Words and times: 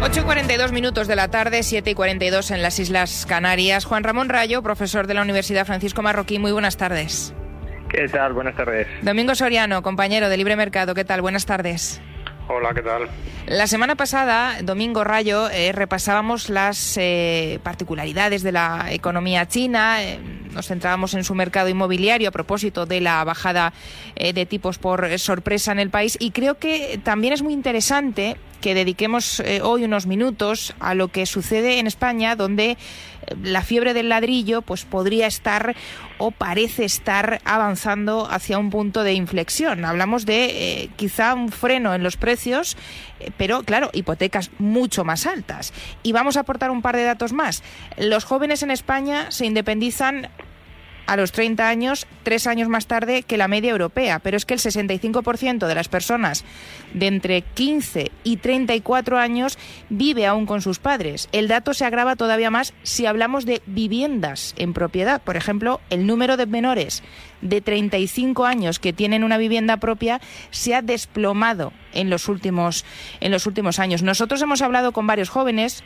8 0.00 0.20
y 0.20 0.22
42 0.22 0.72
minutos 0.72 1.08
de 1.08 1.16
la 1.16 1.28
tarde, 1.28 1.62
7 1.62 1.90
y 1.90 1.94
42 1.94 2.52
en 2.52 2.62
las 2.62 2.78
Islas 2.78 3.26
Canarias. 3.26 3.84
Juan 3.84 4.04
Ramón 4.04 4.28
Rayo, 4.28 4.62
profesor 4.62 5.06
de 5.08 5.14
la 5.14 5.22
Universidad 5.22 5.66
Francisco 5.66 6.02
Marroquí, 6.02 6.38
muy 6.38 6.52
buenas 6.52 6.76
tardes. 6.76 7.34
¿Qué 7.88 8.08
tal? 8.08 8.32
Buenas 8.32 8.54
tardes. 8.54 8.86
Domingo 9.02 9.34
Soriano, 9.34 9.82
compañero 9.82 10.28
de 10.28 10.36
Libre 10.36 10.54
Mercado, 10.56 10.94
¿qué 10.94 11.04
tal? 11.04 11.20
Buenas 11.20 11.46
tardes. 11.46 12.00
Hola, 12.48 12.72
¿qué 12.74 12.82
tal? 12.82 13.08
La 13.48 13.66
semana 13.66 13.96
pasada, 13.96 14.58
Domingo 14.62 15.04
Rayo, 15.04 15.48
eh, 15.48 15.72
repasábamos 15.72 16.50
las 16.50 16.98
eh, 16.98 17.58
particularidades 17.62 18.42
de 18.42 18.52
la 18.52 18.88
economía 18.90 19.48
china, 19.48 20.04
eh, 20.04 20.18
nos 20.52 20.66
centrábamos 20.66 21.14
en 21.14 21.24
su 21.24 21.34
mercado 21.34 21.70
inmobiliario 21.70 22.28
a 22.28 22.32
propósito 22.32 22.84
de 22.84 23.00
la 23.00 23.24
bajada 23.24 23.72
de 24.16 24.46
tipos 24.46 24.78
por 24.78 25.16
sorpresa 25.18 25.70
en 25.70 25.78
el 25.78 25.90
país 25.90 26.16
y 26.18 26.32
creo 26.32 26.58
que 26.58 26.98
también 27.04 27.32
es 27.32 27.42
muy 27.42 27.52
interesante 27.52 28.36
que 28.60 28.74
dediquemos 28.74 29.40
hoy 29.62 29.84
unos 29.84 30.06
minutos 30.06 30.74
a 30.80 30.94
lo 30.94 31.06
que 31.08 31.26
sucede 31.26 31.78
en 31.78 31.86
España, 31.86 32.34
donde 32.34 32.76
la 33.40 33.62
fiebre 33.62 33.94
del 33.94 34.08
ladrillo 34.08 34.62
pues 34.62 34.84
podría 34.84 35.28
estar 35.28 35.76
o 36.16 36.32
parece 36.32 36.84
estar 36.84 37.40
avanzando 37.44 38.26
hacia 38.28 38.58
un 38.58 38.70
punto 38.70 39.04
de 39.04 39.12
inflexión. 39.12 39.84
Hablamos 39.84 40.26
de 40.26 40.90
quizá 40.96 41.34
un 41.34 41.52
freno 41.52 41.94
en 41.94 42.02
los 42.02 42.16
precios, 42.16 42.76
pero 43.38 43.62
claro, 43.62 43.90
hipotecas 43.94 44.50
mucho 44.58 45.04
más 45.04 45.26
altas. 45.26 45.72
Y 46.02 46.12
vamos 46.12 46.36
a 46.36 46.40
aportar 46.40 46.70
un 46.70 46.82
par 46.82 46.96
de 46.96 47.04
datos 47.04 47.32
más. 47.32 47.62
Los 47.96 48.24
jóvenes 48.24 48.62
en 48.62 48.70
España 48.70 49.30
se 49.30 49.46
independizan 49.46 50.28
a 51.08 51.16
los 51.16 51.32
30 51.32 51.66
años, 51.66 52.06
tres 52.22 52.46
años 52.46 52.68
más 52.68 52.86
tarde 52.86 53.22
que 53.22 53.38
la 53.38 53.48
media 53.48 53.70
europea. 53.70 54.18
Pero 54.18 54.36
es 54.36 54.44
que 54.44 54.52
el 54.52 54.60
65% 54.60 55.66
de 55.66 55.74
las 55.74 55.88
personas 55.88 56.44
de 56.92 57.06
entre 57.06 57.40
15 57.40 58.12
y 58.24 58.36
34 58.36 59.16
años 59.16 59.58
vive 59.88 60.26
aún 60.26 60.44
con 60.44 60.60
sus 60.60 60.78
padres. 60.78 61.30
El 61.32 61.48
dato 61.48 61.72
se 61.72 61.86
agrava 61.86 62.14
todavía 62.14 62.50
más 62.50 62.74
si 62.82 63.06
hablamos 63.06 63.46
de 63.46 63.62
viviendas 63.64 64.54
en 64.58 64.74
propiedad. 64.74 65.22
Por 65.22 65.38
ejemplo, 65.38 65.80
el 65.88 66.06
número 66.06 66.36
de 66.36 66.44
menores 66.44 67.02
de 67.40 67.60
35 67.60 68.44
años 68.44 68.78
que 68.78 68.92
tienen 68.92 69.24
una 69.24 69.38
vivienda 69.38 69.78
propia 69.78 70.20
se 70.50 70.74
ha 70.74 70.82
desplomado 70.82 71.72
en 71.92 72.10
los 72.10 72.28
últimos, 72.28 72.84
en 73.20 73.30
los 73.30 73.46
últimos 73.46 73.78
años. 73.78 74.02
Nosotros 74.02 74.42
hemos 74.42 74.62
hablado 74.62 74.92
con 74.92 75.06
varios 75.06 75.28
jóvenes 75.28 75.84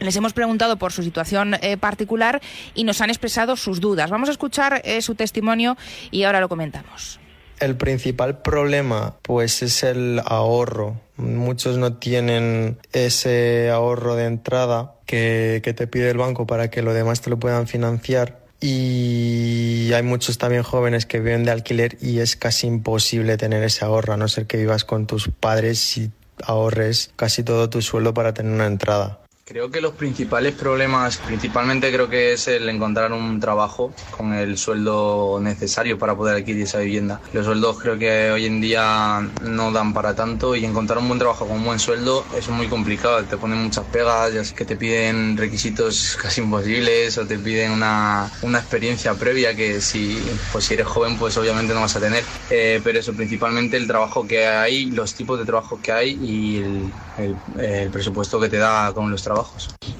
les 0.00 0.16
hemos 0.16 0.32
preguntado 0.32 0.76
por 0.76 0.92
su 0.92 1.02
situación 1.02 1.54
eh, 1.62 1.76
particular 1.76 2.40
y 2.74 2.84
nos 2.84 3.00
han 3.00 3.10
expresado 3.10 3.56
sus 3.56 3.80
dudas. 3.80 4.10
Vamos 4.10 4.28
a 4.28 4.32
escuchar 4.32 4.82
eh, 4.84 5.00
su 5.02 5.14
testimonio 5.14 5.76
y 6.10 6.24
ahora 6.24 6.40
lo 6.40 6.48
comentamos. 6.48 7.20
El 7.60 7.76
principal 7.76 8.42
problema 8.42 9.16
pues 9.22 9.62
es 9.62 9.84
el 9.84 10.20
ahorro. 10.24 11.00
Muchos 11.16 11.78
no 11.78 11.94
tienen 11.94 12.78
ese 12.92 13.70
ahorro 13.70 14.16
de 14.16 14.26
entrada 14.26 14.96
que, 15.06 15.60
que 15.62 15.72
te 15.72 15.86
pide 15.86 16.10
el 16.10 16.18
banco 16.18 16.46
para 16.46 16.70
que 16.70 16.82
lo 16.82 16.92
demás 16.92 17.20
te 17.20 17.30
lo 17.30 17.38
puedan 17.38 17.68
financiar. 17.68 18.43
Y 18.66 19.92
hay 19.92 20.02
muchos 20.02 20.38
también 20.38 20.62
jóvenes 20.62 21.04
que 21.04 21.20
viven 21.20 21.44
de 21.44 21.50
alquiler 21.50 21.98
y 22.00 22.20
es 22.20 22.34
casi 22.34 22.66
imposible 22.66 23.36
tener 23.36 23.62
ese 23.62 23.84
ahorro, 23.84 24.14
a 24.14 24.16
no 24.16 24.26
ser 24.26 24.46
que 24.46 24.56
vivas 24.56 24.86
con 24.86 25.06
tus 25.06 25.28
padres 25.28 25.98
y 25.98 26.10
ahorres 26.42 27.12
casi 27.14 27.42
todo 27.42 27.68
tu 27.68 27.82
sueldo 27.82 28.14
para 28.14 28.32
tener 28.32 28.50
una 28.50 28.64
entrada. 28.64 29.20
Creo 29.46 29.70
que 29.70 29.82
los 29.82 29.92
principales 29.92 30.54
problemas, 30.54 31.18
principalmente 31.18 31.92
creo 31.92 32.08
que 32.08 32.32
es 32.32 32.48
el 32.48 32.66
encontrar 32.66 33.12
un 33.12 33.40
trabajo 33.40 33.94
con 34.08 34.32
el 34.32 34.56
sueldo 34.56 35.38
necesario 35.38 35.98
para 35.98 36.16
poder 36.16 36.36
adquirir 36.36 36.62
esa 36.62 36.78
vivienda. 36.78 37.20
Los 37.30 37.44
sueldos 37.44 37.78
creo 37.78 37.98
que 37.98 38.30
hoy 38.30 38.46
en 38.46 38.62
día 38.62 39.20
no 39.42 39.70
dan 39.70 39.92
para 39.92 40.14
tanto 40.14 40.56
y 40.56 40.64
encontrar 40.64 40.98
un 40.98 41.08
buen 41.08 41.18
trabajo 41.18 41.46
con 41.46 41.58
un 41.58 41.64
buen 41.64 41.78
sueldo 41.78 42.26
es 42.32 42.48
muy 42.48 42.70
complicado. 42.70 43.26
Te 43.26 43.36
ponen 43.36 43.58
muchas 43.58 43.84
pegas, 43.88 44.32
ya 44.32 44.42
que 44.54 44.64
te 44.64 44.78
piden 44.78 45.36
requisitos 45.36 46.16
casi 46.22 46.40
imposibles 46.40 47.18
o 47.18 47.26
te 47.26 47.38
piden 47.38 47.72
una, 47.72 48.32
una 48.40 48.60
experiencia 48.60 49.18
previa 49.18 49.54
que 49.54 49.82
si, 49.82 50.40
pues 50.50 50.64
si 50.64 50.72
eres 50.72 50.86
joven 50.86 51.18
pues 51.18 51.36
obviamente 51.36 51.74
no 51.74 51.82
vas 51.82 51.96
a 51.96 52.00
tener. 52.00 52.30
Eh, 52.48 52.80
pero 52.82 52.98
eso, 52.98 53.14
principalmente 53.14 53.76
el 53.76 53.86
trabajo 53.86 54.26
que 54.26 54.46
hay, 54.46 54.90
los 54.90 55.14
tipos 55.14 55.38
de 55.38 55.44
trabajo 55.44 55.80
que 55.82 55.92
hay 55.92 56.12
y 56.18 56.56
el, 56.62 56.94
el, 57.16 57.42
el 57.58 57.90
presupuesto 57.90 58.40
que 58.40 58.48
te 58.48 58.56
da 58.56 58.92
con 58.94 59.10
los 59.10 59.22
trabajos. 59.22 59.33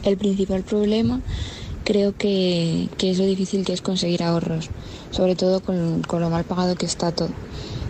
El 0.02 0.16
principal 0.16 0.62
problema 0.62 1.20
creo 1.84 2.16
que, 2.16 2.88
que, 2.98 3.10
es 3.10 3.18
lo 3.18 3.26
difícil 3.26 3.64
que 3.64 3.72
es 3.72 3.82
conseguir 3.82 4.22
ahorros, 4.22 4.70
sobre 5.10 5.36
todo 5.36 5.60
con, 5.60 6.02
con, 6.02 6.20
lo 6.20 6.30
mal 6.30 6.44
pagado 6.44 6.76
que 6.76 6.86
está 6.86 7.12
todo. 7.12 7.30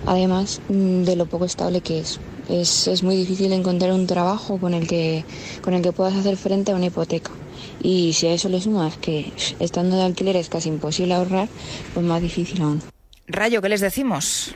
Además 0.06 0.60
de 0.68 1.16
lo 1.16 1.26
poco 1.26 1.46
estable 1.46 1.80
que 1.80 2.00
es. 2.00 2.20
es. 2.48 2.88
Es 2.88 3.02
muy 3.02 3.16
difícil 3.16 3.52
encontrar 3.52 3.92
un 3.92 4.06
trabajo 4.06 4.58
con 4.58 4.74
el, 4.74 4.86
que, 4.86 5.24
con 5.62 5.74
el 5.74 5.82
que 5.82 5.92
puedas 5.92 6.14
hacer 6.14 6.36
frente 6.36 6.72
a 6.72 6.74
una 6.74 6.86
hipoteca. 6.86 7.30
Y 7.82 8.12
si 8.12 8.26
a 8.26 8.32
eso 8.32 8.48
le 8.48 8.60
sumas 8.60 8.96
que 8.98 9.32
estando 9.60 9.96
de 9.96 10.02
alquiler 10.02 10.36
es 10.36 10.48
casi 10.48 10.68
imposible 10.68 11.14
ahorrar, 11.14 11.48
pues 11.94 12.04
más 12.04 12.20
difícil 12.20 12.60
aún. 12.62 12.82
Rayo, 13.26 13.62
¿qué 13.62 13.68
les 13.70 13.80
decimos? 13.80 14.54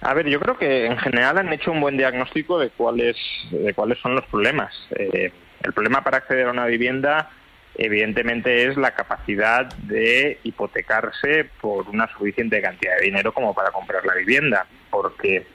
A 0.00 0.14
ver, 0.14 0.28
yo 0.28 0.38
creo 0.38 0.56
que 0.56 0.86
en 0.86 0.96
general 0.98 1.38
han 1.38 1.52
hecho 1.52 1.72
un 1.72 1.80
buen 1.80 1.96
diagnóstico 1.96 2.58
de 2.58 2.70
cuáles, 2.70 3.16
de 3.50 3.74
cuáles 3.74 3.98
son 3.98 4.14
los 4.14 4.24
problemas. 4.26 4.72
Eh, 4.96 5.32
el 5.62 5.72
problema 5.72 6.02
para 6.02 6.18
acceder 6.18 6.46
a 6.46 6.52
una 6.52 6.66
vivienda, 6.66 7.30
evidentemente, 7.74 8.66
es 8.66 8.76
la 8.76 8.92
capacidad 8.92 9.66
de 9.74 10.38
hipotecarse 10.42 11.48
por 11.60 11.88
una 11.88 12.08
suficiente 12.08 12.60
cantidad 12.60 12.96
de 12.96 13.06
dinero 13.06 13.32
como 13.32 13.54
para 13.54 13.70
comprar 13.70 14.04
la 14.04 14.14
vivienda, 14.14 14.66
porque 14.90 15.46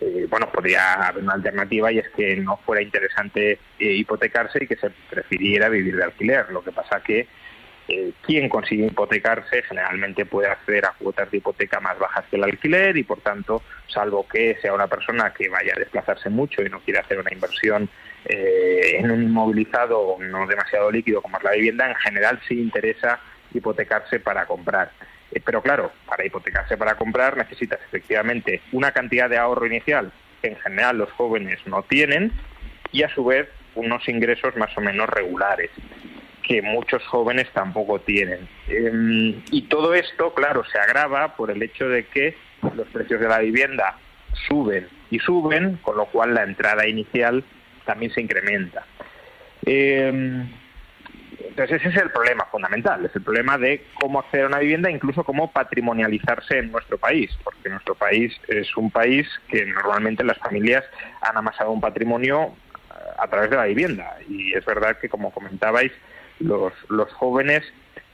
eh, 0.00 0.26
bueno, 0.30 0.50
podría 0.50 0.94
haber 0.94 1.22
una 1.22 1.34
alternativa 1.34 1.92
y 1.92 1.98
es 1.98 2.08
que 2.10 2.36
no 2.36 2.56
fuera 2.58 2.82
interesante 2.82 3.52
eh, 3.52 3.58
hipotecarse 3.78 4.64
y 4.64 4.66
que 4.66 4.76
se 4.76 4.90
prefiriera 5.10 5.68
vivir 5.68 5.96
de 5.96 6.04
alquiler. 6.04 6.50
Lo 6.50 6.62
que 6.62 6.72
pasa 6.72 7.02
que 7.02 7.26
eh, 7.88 8.12
quien 8.22 8.48
consigue 8.48 8.86
hipotecarse 8.86 9.62
generalmente 9.62 10.24
puede 10.24 10.48
acceder 10.48 10.86
a 10.86 10.92
cuotas 10.92 11.30
de 11.30 11.38
hipoteca 11.38 11.80
más 11.80 11.98
bajas 11.98 12.24
que 12.30 12.36
el 12.36 12.44
alquiler 12.44 12.96
y 12.96 13.02
por 13.02 13.20
tanto, 13.20 13.62
salvo 13.88 14.26
que 14.26 14.56
sea 14.62 14.72
una 14.72 14.86
persona 14.86 15.34
que 15.34 15.48
vaya 15.48 15.74
a 15.76 15.78
desplazarse 15.80 16.30
mucho 16.30 16.62
y 16.62 16.70
no 16.70 16.80
quiera 16.80 17.00
hacer 17.00 17.18
una 17.18 17.32
inversión 17.32 17.88
eh, 18.26 18.96
en 18.98 19.10
un 19.10 19.22
inmovilizado 19.22 20.16
no 20.18 20.46
demasiado 20.46 20.90
líquido 20.90 21.22
como 21.22 21.38
es 21.38 21.44
la 21.44 21.52
vivienda, 21.52 21.88
en 21.88 21.96
general 21.96 22.40
sí 22.46 22.60
interesa 22.60 23.20
hipotecarse 23.52 24.20
para 24.20 24.46
comprar. 24.46 24.90
Eh, 25.32 25.40
pero 25.44 25.62
claro, 25.62 25.92
para 26.06 26.24
hipotecarse 26.24 26.76
para 26.76 26.96
comprar 26.96 27.36
necesitas 27.36 27.80
efectivamente 27.86 28.62
una 28.72 28.92
cantidad 28.92 29.28
de 29.28 29.38
ahorro 29.38 29.66
inicial 29.66 30.12
que 30.42 30.48
en 30.48 30.56
general 30.56 30.98
los 30.98 31.10
jóvenes 31.12 31.58
no 31.66 31.82
tienen 31.82 32.32
y 32.92 33.02
a 33.02 33.14
su 33.14 33.24
vez 33.24 33.48
unos 33.74 34.08
ingresos 34.08 34.56
más 34.56 34.76
o 34.76 34.80
menos 34.80 35.08
regulares 35.08 35.70
que 36.42 36.62
muchos 36.62 37.06
jóvenes 37.06 37.48
tampoco 37.52 38.00
tienen. 38.00 38.48
Eh, 38.68 39.40
y 39.50 39.62
todo 39.68 39.94
esto, 39.94 40.34
claro, 40.34 40.64
se 40.64 40.78
agrava 40.78 41.36
por 41.36 41.50
el 41.50 41.62
hecho 41.62 41.88
de 41.88 42.06
que 42.06 42.36
los 42.74 42.88
precios 42.88 43.20
de 43.20 43.28
la 43.28 43.38
vivienda 43.38 43.96
suben 44.48 44.88
y 45.10 45.18
suben, 45.20 45.78
con 45.82 45.96
lo 45.96 46.06
cual 46.06 46.34
la 46.34 46.42
entrada 46.42 46.88
inicial 46.88 47.44
también 47.90 48.12
se 48.12 48.20
incrementa. 48.20 48.86
Eh, 49.66 50.46
entonces 51.48 51.80
ese 51.80 51.88
es 51.88 51.96
el 51.96 52.10
problema 52.10 52.44
fundamental, 52.44 53.04
es 53.04 53.16
el 53.16 53.22
problema 53.22 53.58
de 53.58 53.84
cómo 53.94 54.20
acceder 54.20 54.44
a 54.44 54.48
una 54.48 54.60
vivienda, 54.60 54.90
incluso 54.90 55.24
cómo 55.24 55.50
patrimonializarse 55.50 56.58
en 56.58 56.70
nuestro 56.70 56.98
país, 56.98 57.36
porque 57.42 57.68
nuestro 57.68 57.96
país 57.96 58.32
es 58.46 58.76
un 58.76 58.92
país 58.92 59.26
que 59.48 59.66
normalmente 59.66 60.22
las 60.22 60.38
familias 60.38 60.84
han 61.20 61.36
amasado 61.36 61.72
un 61.72 61.80
patrimonio 61.80 62.54
a 63.18 63.26
través 63.26 63.50
de 63.50 63.56
la 63.56 63.64
vivienda. 63.64 64.18
Y 64.28 64.52
es 64.54 64.64
verdad 64.64 64.98
que, 64.98 65.08
como 65.08 65.32
comentabais, 65.32 65.92
los, 66.38 66.72
los 66.88 67.12
jóvenes 67.14 67.64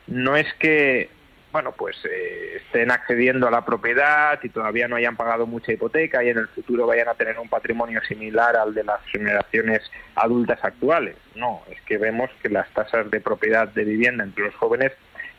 no 0.07 0.37
es 0.37 0.47
que 0.55 1.11
bueno, 1.57 1.73
pues 1.73 1.97
eh, 2.05 2.59
estén 2.59 2.91
accediendo 2.91 3.49
a 3.49 3.51
la 3.51 3.65
propiedad 3.65 4.39
y 4.43 4.51
todavía 4.51 4.89
no 4.89 4.97
hayan 4.97 5.17
pagado 5.17 5.47
mucha 5.47 5.73
hipoteca 5.73 6.23
y 6.23 6.29
en 6.29 6.37
el 6.37 6.49
futuro 6.49 6.87
vayan 6.87 7.09
a 7.09 7.15
tener 7.15 7.39
un 7.39 7.49
patrimonio 7.49 8.03
similar 8.07 8.55
al 8.59 8.75
de 8.75 8.85
las 8.85 9.01
generaciones 9.07 9.81
adultas 10.17 10.63
actuales. 10.63 11.17
No, 11.35 11.63
es 11.71 11.81
que 11.87 11.97
vemos 11.97 12.29
que 12.43 12.51
las 12.51 12.69
tasas 12.75 13.11
de 13.11 13.23
propiedad 13.23 13.69
de 13.69 13.85
vivienda 13.85 14.23
entre 14.23 14.45
los 14.45 14.55
jóvenes 14.57 14.93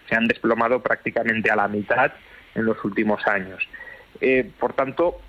se 0.10 0.16
han 0.16 0.26
desplomado 0.26 0.82
prácticamente 0.82 1.52
a 1.52 1.56
la 1.56 1.68
mitad 1.68 2.12
en 2.56 2.66
los 2.66 2.84
últimos 2.84 3.28
años. 3.28 3.64
Eh, 4.20 4.50
por 4.60 4.74
tanto, 4.74 5.22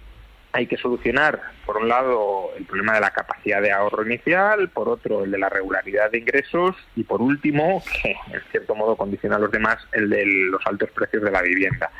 hay 0.52 0.66
que 0.66 0.76
solucionar, 0.76 1.40
por 1.66 1.76
un 1.76 1.88
lado, 1.88 2.50
el 2.56 2.64
problema 2.64 2.94
de 2.94 3.00
la 3.00 3.10
capacidad 3.10 3.60
de 3.60 3.70
ahorro 3.70 4.04
inicial, 4.04 4.68
por 4.70 4.88
otro, 4.88 5.24
el 5.24 5.30
de 5.30 5.38
la 5.38 5.48
regularidad 5.48 6.10
de 6.10 6.18
ingresos 6.18 6.74
y, 6.96 7.04
por 7.04 7.20
último, 7.20 7.82
que 8.02 8.16
en 8.32 8.40
cierto 8.50 8.74
modo 8.74 8.96
condiciona 8.96 9.36
a 9.36 9.38
los 9.38 9.50
demás, 9.50 9.78
el 9.92 10.08
de 10.08 10.24
los 10.24 10.66
altos 10.66 10.90
precios 10.90 11.22
de 11.22 11.30
la 11.30 11.42
vivienda. 11.42 11.90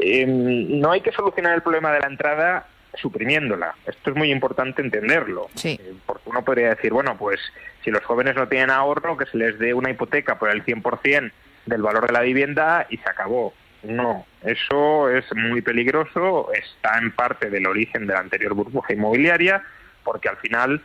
Em, 0.00 0.80
no 0.80 0.92
hay 0.92 1.02
que 1.02 1.12
solucionar 1.12 1.54
el 1.54 1.62
problema 1.62 1.92
de 1.92 2.00
la 2.00 2.08
entrada 2.08 2.66
suprimiéndola. 2.96 3.74
Esto 3.86 4.10
es 4.10 4.16
muy 4.16 4.30
importante 4.30 4.80
entenderlo. 4.80 5.48
Sí. 5.54 5.78
Eh, 5.80 5.94
porque 6.06 6.28
uno 6.30 6.44
podría 6.44 6.70
decir, 6.70 6.92
bueno, 6.92 7.16
pues 7.18 7.40
si 7.82 7.90
los 7.90 8.02
jóvenes 8.04 8.34
no 8.34 8.48
tienen 8.48 8.70
ahorro, 8.70 9.16
que 9.16 9.26
se 9.26 9.36
les 9.36 9.58
dé 9.58 9.74
una 9.74 9.90
hipoteca 9.90 10.38
por 10.38 10.50
el 10.50 10.64
100% 10.64 11.32
del 11.66 11.82
valor 11.82 12.06
de 12.06 12.12
la 12.12 12.20
vivienda 12.20 12.86
y 12.88 12.98
se 12.98 13.08
acabó. 13.08 13.52
No, 13.84 14.26
eso 14.42 15.10
es 15.10 15.24
muy 15.34 15.60
peligroso, 15.60 16.50
está 16.52 16.98
en 16.98 17.12
parte 17.12 17.50
del 17.50 17.66
origen 17.66 18.06
de 18.06 18.14
la 18.14 18.20
anterior 18.20 18.54
burbuja 18.54 18.94
inmobiliaria, 18.94 19.62
porque 20.02 20.28
al 20.28 20.38
final, 20.38 20.82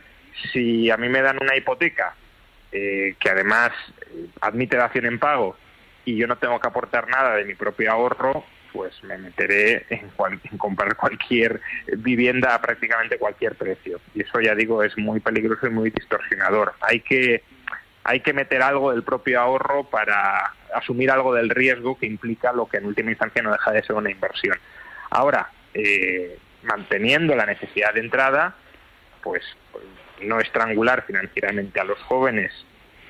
si 0.52 0.90
a 0.90 0.96
mí 0.96 1.08
me 1.08 1.22
dan 1.22 1.38
una 1.40 1.56
hipoteca 1.56 2.14
eh, 2.72 3.16
que 3.18 3.30
además 3.30 3.72
eh, 4.02 4.26
admite 4.42 4.76
dación 4.76 5.06
en 5.06 5.18
pago 5.18 5.56
y 6.04 6.16
yo 6.16 6.26
no 6.26 6.36
tengo 6.36 6.60
que 6.60 6.68
aportar 6.68 7.08
nada 7.08 7.36
de 7.36 7.44
mi 7.44 7.54
propio 7.54 7.90
ahorro, 7.90 8.44
pues 8.72 9.02
me 9.02 9.18
meteré 9.18 9.86
en, 9.90 10.10
en, 10.44 10.58
comprar 10.58 10.94
cualquier 10.96 11.60
vivienda 11.98 12.54
a 12.54 12.60
prácticamente 12.60 13.18
cualquier 13.18 13.54
precio. 13.56 14.00
Y 14.14 14.22
eso 14.22 14.40
ya 14.40 14.54
digo 14.54 14.82
es 14.82 14.96
muy 14.98 15.20
peligroso 15.20 15.66
y 15.66 15.70
muy 15.70 15.90
distorsionador. 15.90 16.74
Hay 16.80 17.00
que 17.00 17.42
hay 18.04 18.20
que 18.20 18.32
meter 18.32 18.62
algo 18.62 18.92
del 18.92 19.02
propio 19.02 19.40
ahorro 19.40 19.84
para 19.84 20.54
asumir 20.74 21.10
algo 21.10 21.34
del 21.34 21.50
riesgo 21.50 21.98
que 21.98 22.06
implica 22.06 22.52
lo 22.52 22.66
que 22.66 22.78
en 22.78 22.86
última 22.86 23.10
instancia 23.10 23.42
no 23.42 23.52
deja 23.52 23.72
de 23.72 23.82
ser 23.82 23.96
una 23.96 24.10
inversión. 24.10 24.58
Ahora, 25.10 25.50
eh, 25.74 26.38
manteniendo 26.62 27.34
la 27.34 27.46
necesidad 27.46 27.94
de 27.94 28.00
entrada, 28.00 28.54
pues 29.22 29.42
no 30.22 30.40
estrangular 30.40 31.04
financieramente 31.06 31.80
a 31.80 31.84
los 31.84 31.98
jóvenes, 32.00 32.52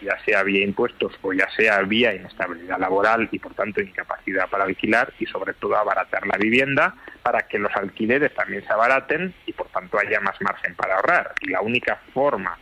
ya 0.03 0.19
sea 0.25 0.43
vía 0.43 0.65
impuestos 0.65 1.13
o 1.21 1.33
ya 1.33 1.49
sea 1.51 1.81
vía 1.83 2.15
inestabilidad 2.15 2.79
laboral 2.79 3.29
y 3.31 3.39
por 3.39 3.55
tanto 3.55 3.81
incapacidad 3.83 4.49
para 4.49 4.65
alquilar 4.65 5.13
y 5.19 5.27
sobre 5.27 5.53
todo 5.55 5.77
abaratar 5.77 6.27
la 6.27 6.39
vivienda 6.39 6.95
para 7.23 7.43
que 7.43 7.59
los 7.59 7.75
alquileres 7.77 8.33
también 8.35 8.65
se 8.65 8.73
abaraten 8.73 9.35
y 9.47 9.53
por 9.53 9.69
tanto 9.69 9.99
haya 9.99 10.21
más 10.21 10.41
margen 10.41 10.75
para 10.75 10.97
ahorrar. 10.97 11.35
Y 11.43 11.51
la 11.51 11.61
única 11.61 12.01
forma 12.15 12.59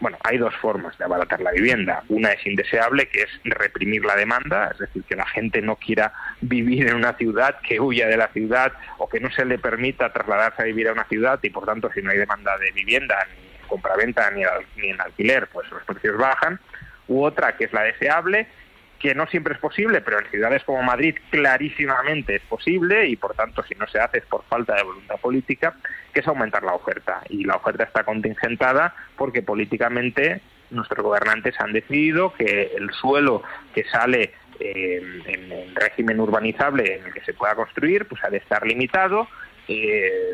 bueno, 0.00 0.18
hay 0.24 0.38
dos 0.38 0.54
formas 0.56 0.96
de 0.98 1.04
abaratar 1.04 1.40
la 1.40 1.52
vivienda. 1.52 2.02
Una 2.08 2.32
es 2.32 2.46
indeseable, 2.46 3.08
que 3.08 3.22
es 3.22 3.30
reprimir 3.44 4.04
la 4.04 4.16
demanda, 4.16 4.70
es 4.72 4.78
decir, 4.78 5.02
que 5.04 5.16
la 5.16 5.26
gente 5.26 5.62
no 5.62 5.76
quiera 5.76 6.12
vivir 6.40 6.88
en 6.88 6.96
una 6.96 7.14
ciudad, 7.14 7.60
que 7.66 7.80
huya 7.80 8.06
de 8.06 8.16
la 8.16 8.28
ciudad 8.28 8.72
o 8.98 9.08
que 9.08 9.20
no 9.20 9.30
se 9.30 9.44
le 9.44 9.58
permita 9.58 10.12
trasladarse 10.12 10.62
a 10.62 10.66
vivir 10.66 10.88
a 10.88 10.92
una 10.92 11.04
ciudad 11.04 11.38
y, 11.42 11.50
por 11.50 11.64
tanto, 11.64 11.90
si 11.92 12.02
no 12.02 12.10
hay 12.10 12.18
demanda 12.18 12.58
de 12.58 12.70
vivienda, 12.72 13.16
ni 13.34 13.62
en 13.62 13.68
compraventa 13.68 14.30
ni, 14.30 14.42
ni 14.76 14.90
en 14.90 15.00
alquiler, 15.00 15.48
pues 15.52 15.70
los 15.70 15.82
precios 15.84 16.16
bajan. 16.18 16.60
U 17.08 17.22
otra, 17.22 17.56
que 17.56 17.64
es 17.64 17.72
la 17.72 17.82
deseable, 17.82 18.48
que 18.98 19.14
no 19.14 19.26
siempre 19.26 19.54
es 19.54 19.60
posible, 19.60 20.00
pero 20.00 20.18
en 20.18 20.30
ciudades 20.30 20.64
como 20.64 20.82
Madrid 20.82 21.16
clarísimamente 21.30 22.36
es 22.36 22.42
posible 22.42 23.06
y 23.06 23.16
por 23.16 23.34
tanto 23.34 23.62
si 23.64 23.74
no 23.74 23.86
se 23.86 24.00
hace 24.00 24.18
es 24.18 24.24
por 24.24 24.44
falta 24.44 24.74
de 24.74 24.82
voluntad 24.82 25.16
política, 25.16 25.76
que 26.12 26.20
es 26.20 26.28
aumentar 26.28 26.62
la 26.62 26.74
oferta. 26.74 27.22
Y 27.28 27.44
la 27.44 27.56
oferta 27.56 27.84
está 27.84 28.04
contingentada 28.04 28.94
porque 29.16 29.42
políticamente 29.42 30.40
nuestros 30.70 31.04
gobernantes 31.04 31.54
han 31.60 31.72
decidido 31.72 32.32
que 32.34 32.72
el 32.76 32.90
suelo 32.92 33.42
que 33.74 33.84
sale 33.84 34.34
eh, 34.58 35.22
en 35.26 35.52
el 35.52 35.74
régimen 35.74 36.18
urbanizable 36.18 36.96
en 36.96 37.06
el 37.06 37.12
que 37.12 37.20
se 37.20 37.34
pueda 37.34 37.54
construir, 37.54 38.06
pues 38.06 38.24
ha 38.24 38.30
de 38.30 38.38
estar 38.38 38.66
limitado. 38.66 39.28
Eh, 39.68 40.32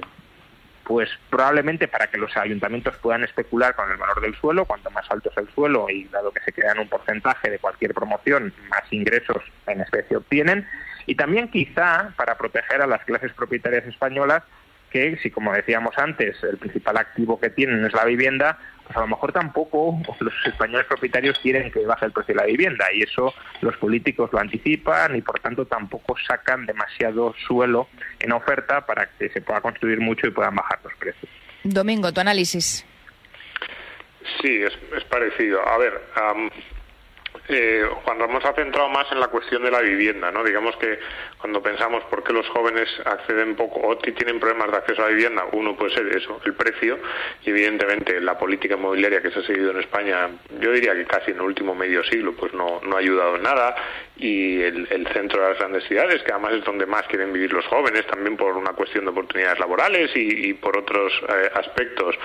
pues 0.85 1.09
probablemente 1.31 1.89
para 1.89 2.09
que 2.09 2.19
los 2.19 2.37
ayuntamientos 2.37 2.97
puedan 2.97 3.25
especular 3.25 3.75
con 3.75 3.91
el 3.91 3.97
valor 3.97 4.21
del 4.21 4.35
suelo, 4.37 4.65
cuanto 4.65 4.91
más 4.91 5.11
alto 5.11 5.31
es 5.31 5.37
el 5.37 5.49
suelo 5.55 5.89
y 5.89 6.05
dado 6.05 6.33
que 6.33 6.41
se 6.41 6.53
quedan 6.53 6.79
un 6.79 6.89
porcentaje 6.89 7.51
de 7.51 7.59
cualquier 7.59 7.95
promoción, 7.95 8.53
más 8.69 8.83
ingresos 8.91 9.43
en 9.67 9.81
especie 9.81 10.17
obtienen, 10.17 10.67
y 11.07 11.15
también 11.15 11.49
quizá 11.49 12.13
para 12.17 12.37
proteger 12.37 12.83
a 12.83 12.87
las 12.87 13.05
clases 13.05 13.33
propietarias 13.33 13.87
españolas 13.87 14.43
que, 14.91 15.17
si 15.23 15.31
como 15.31 15.53
decíamos 15.53 15.97
antes, 15.97 16.37
el 16.43 16.59
principal 16.59 16.99
activo 16.99 17.41
que 17.41 17.51
tienen 17.51 17.85
es 17.85 17.93
la 17.95 18.05
vivienda, 18.05 18.59
pues 18.85 18.97
a 18.97 19.01
lo 19.01 19.09
mejor 19.09 19.33
tampoco 19.33 19.99
los 20.21 20.35
españoles 20.47 20.87
propietarios 20.87 21.39
quieren 21.39 21.71
que 21.71 21.85
baje 21.87 22.07
el 22.07 22.13
precio 22.13 22.35
de 22.35 22.41
la 22.41 22.47
vivienda 22.47 22.87
y 22.93 23.03
eso 23.03 23.35
los 23.61 23.77
políticos 23.77 24.31
lo 24.33 24.39
anticipan 24.39 25.17
y 25.17 25.23
por 25.23 25.41
tanto 25.41 25.67
tampoco 25.67 26.17
sacan 26.27 26.67
demasiado 26.67 27.35
suelo 27.47 27.89
en 28.21 28.33
oferta 28.33 28.85
para 28.87 29.09
que 29.19 29.29
se 29.31 29.41
pueda 29.41 29.61
construir 29.61 30.01
mucho 30.01 30.27
y 30.27 30.31
puedan 30.31 30.55
bajar 30.55 30.81
los 30.85 30.95
precios. 30.95 31.31
Domingo, 31.65 32.13
tu 32.13 32.21
análisis. 32.21 32.85
Sí, 34.41 34.63
es, 34.63 34.73
es 34.97 35.05
parecido. 35.05 35.67
A 35.67 35.79
ver, 35.79 36.01
um, 36.35 36.51
eh, 37.49 37.85
Juan 38.05 38.19
Ramón 38.19 38.41
se 38.41 38.49
ha 38.49 38.55
centrado 38.55 38.89
más 38.89 39.11
en 39.11 39.21
la 39.21 39.29
cuestión 39.29 39.63
de 39.63 39.71
la 39.71 39.81
vivienda, 39.81 40.31
¿no? 40.31 40.45
Digamos 40.45 40.77
que 40.77 40.99
cuando 41.39 41.63
pensamos 41.63 42.05
por 42.05 42.23
qué 42.23 42.33
los 42.33 42.49
jóvenes 42.49 42.89
acceden 43.05 43.57
poco 43.57 43.81
o 43.87 43.99
tienen 43.99 44.39
problemas 44.39 44.71
de 44.71 44.77
acceso 44.77 45.03
a 45.03 45.07
la 45.07 45.15
vivienda, 45.15 45.45
uno 45.53 45.77
puede 45.77 45.95
ser 45.95 46.07
eso, 46.17 46.41
el 46.45 46.55
precio, 46.55 46.99
y 47.45 47.51
evidentemente 47.51 48.21
la 48.21 48.39
política 48.39 48.75
inmobiliaria 48.75 49.21
que 49.21 49.31
se 49.31 49.41
ha 49.41 49.43
seguido 49.43 49.73
en 49.73 49.81
España, 49.81 50.31
yo 50.61 50.73
diría 50.73 50.95
que 50.95 51.05
casi 51.05 51.33
en 51.33 51.39
el 51.39 51.43
último 51.43 51.75
medio 51.75 52.05
siglo, 52.05 52.33
pues 52.35 52.53
no, 52.55 52.81
no 52.83 52.97
ha 52.97 53.01
ayudado 53.01 53.37
en 53.37 53.43
nada, 53.43 53.75
y 54.17 54.61
el, 54.63 54.87
el 54.91 55.07
centro 55.09 55.43
de 55.43 55.49
las 55.49 55.59
grandes 55.59 55.85
ciudades, 55.85 56.23
que 56.23 56.33
además 56.33 56.53
es 56.55 56.65
donde 56.65 56.87
más 56.87 57.03
quieren 57.09 57.33
vivir 57.33 57.53
los 57.53 57.67
jóvenes, 57.67 58.07
también 58.07 58.37
por 58.37 58.57
una 58.57 58.73
cuestión 58.73 59.05
de 59.05 59.11
oportunidades 59.11 59.59
laborales 59.59 60.11
y, 60.15 60.53
por 60.55 60.77
otros 60.79 61.13
eh, 61.29 61.51
aspectos, 61.55 62.17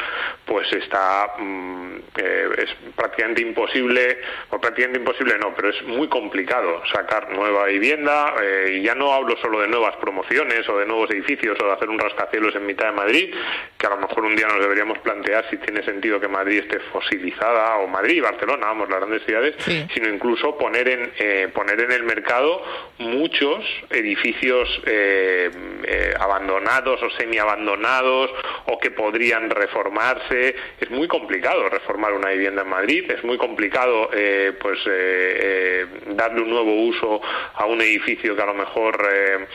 pues 0.45 0.71
está, 0.73 1.33
mm, 1.39 1.95
eh, 2.17 2.49
es 2.57 2.93
prácticamente 2.95 3.41
imposible, 3.41 4.19
o 4.51 4.59
prácticamente 4.59 5.06
imposible 5.07 5.37
no, 5.39 5.53
pero 5.55 5.69
es 5.69 5.81
muy 5.83 6.07
complicado 6.09 6.81
sacar 6.91 7.29
nueva 7.31 7.65
vivienda, 7.65 8.35
eh, 8.41 8.77
y 8.77 8.81
ya 8.83 8.93
no 8.93 9.13
hablo 9.13 9.37
solo 9.37 9.61
de 9.61 9.67
nuevas 9.69 9.95
promociones 9.97 10.67
o 10.67 10.77
de 10.77 10.85
nuevos 10.85 11.09
edificios 11.11 11.57
o 11.61 11.65
de 11.65 11.71
hacer 11.71 11.89
un 11.89 11.97
rascacielos 11.97 12.53
en 12.55 12.65
mitad 12.65 12.87
de 12.87 12.91
Madrid, 12.91 13.33
que 13.77 13.87
a 13.87 13.91
lo 13.91 13.97
mejor 13.97 14.25
un 14.25 14.35
día 14.35 14.47
nos 14.47 14.59
deberíamos 14.59 14.99
plantear 14.99 15.49
si 15.49 15.57
tiene 15.57 15.81
sentido 15.83 16.19
que 16.19 16.27
Madrid 16.27 16.59
esté 16.59 16.79
fosilizada, 16.91 17.77
o 17.77 17.87
Madrid, 17.87 18.21
Barcelona, 18.21 18.67
vamos, 18.67 18.89
las 18.89 18.99
grandes 18.99 19.23
ciudades, 19.23 19.55
Sí. 19.59 19.87
sino 19.93 20.09
incluso 20.09 20.57
poner 20.57 20.89
en, 20.89 21.11
eh, 21.19 21.47
poner 21.53 21.79
en 21.79 21.91
el 21.93 22.03
mercado 22.03 22.61
muchos 22.97 23.63
edificios 23.89 24.67
eh, 24.85 25.49
eh, 25.85 26.13
abandonados 26.19 27.01
o 27.01 27.09
semi-abandonados 27.11 28.29
o 28.65 28.77
que 28.77 28.91
podrían 28.91 29.49
reformarse. 29.49 30.55
Es 30.81 30.89
muy 30.89 31.07
complicado 31.07 31.69
reformar 31.69 32.11
una 32.13 32.29
vivienda 32.31 32.63
en 32.63 32.69
Madrid, 32.69 33.09
es 33.09 33.23
muy 33.23 33.37
complicado 33.37 34.09
eh, 34.13 34.51
pues 34.59 34.79
eh, 34.99 35.85
darle 36.07 36.41
un 36.41 36.49
nuevo 36.49 36.73
uso 36.73 37.21
a 37.55 37.65
un 37.65 37.81
edificio 37.81 38.35
que 38.35 38.41
a 38.41 38.45
lo 38.45 38.53
mejor 38.53 38.97
eh, 39.11 39.47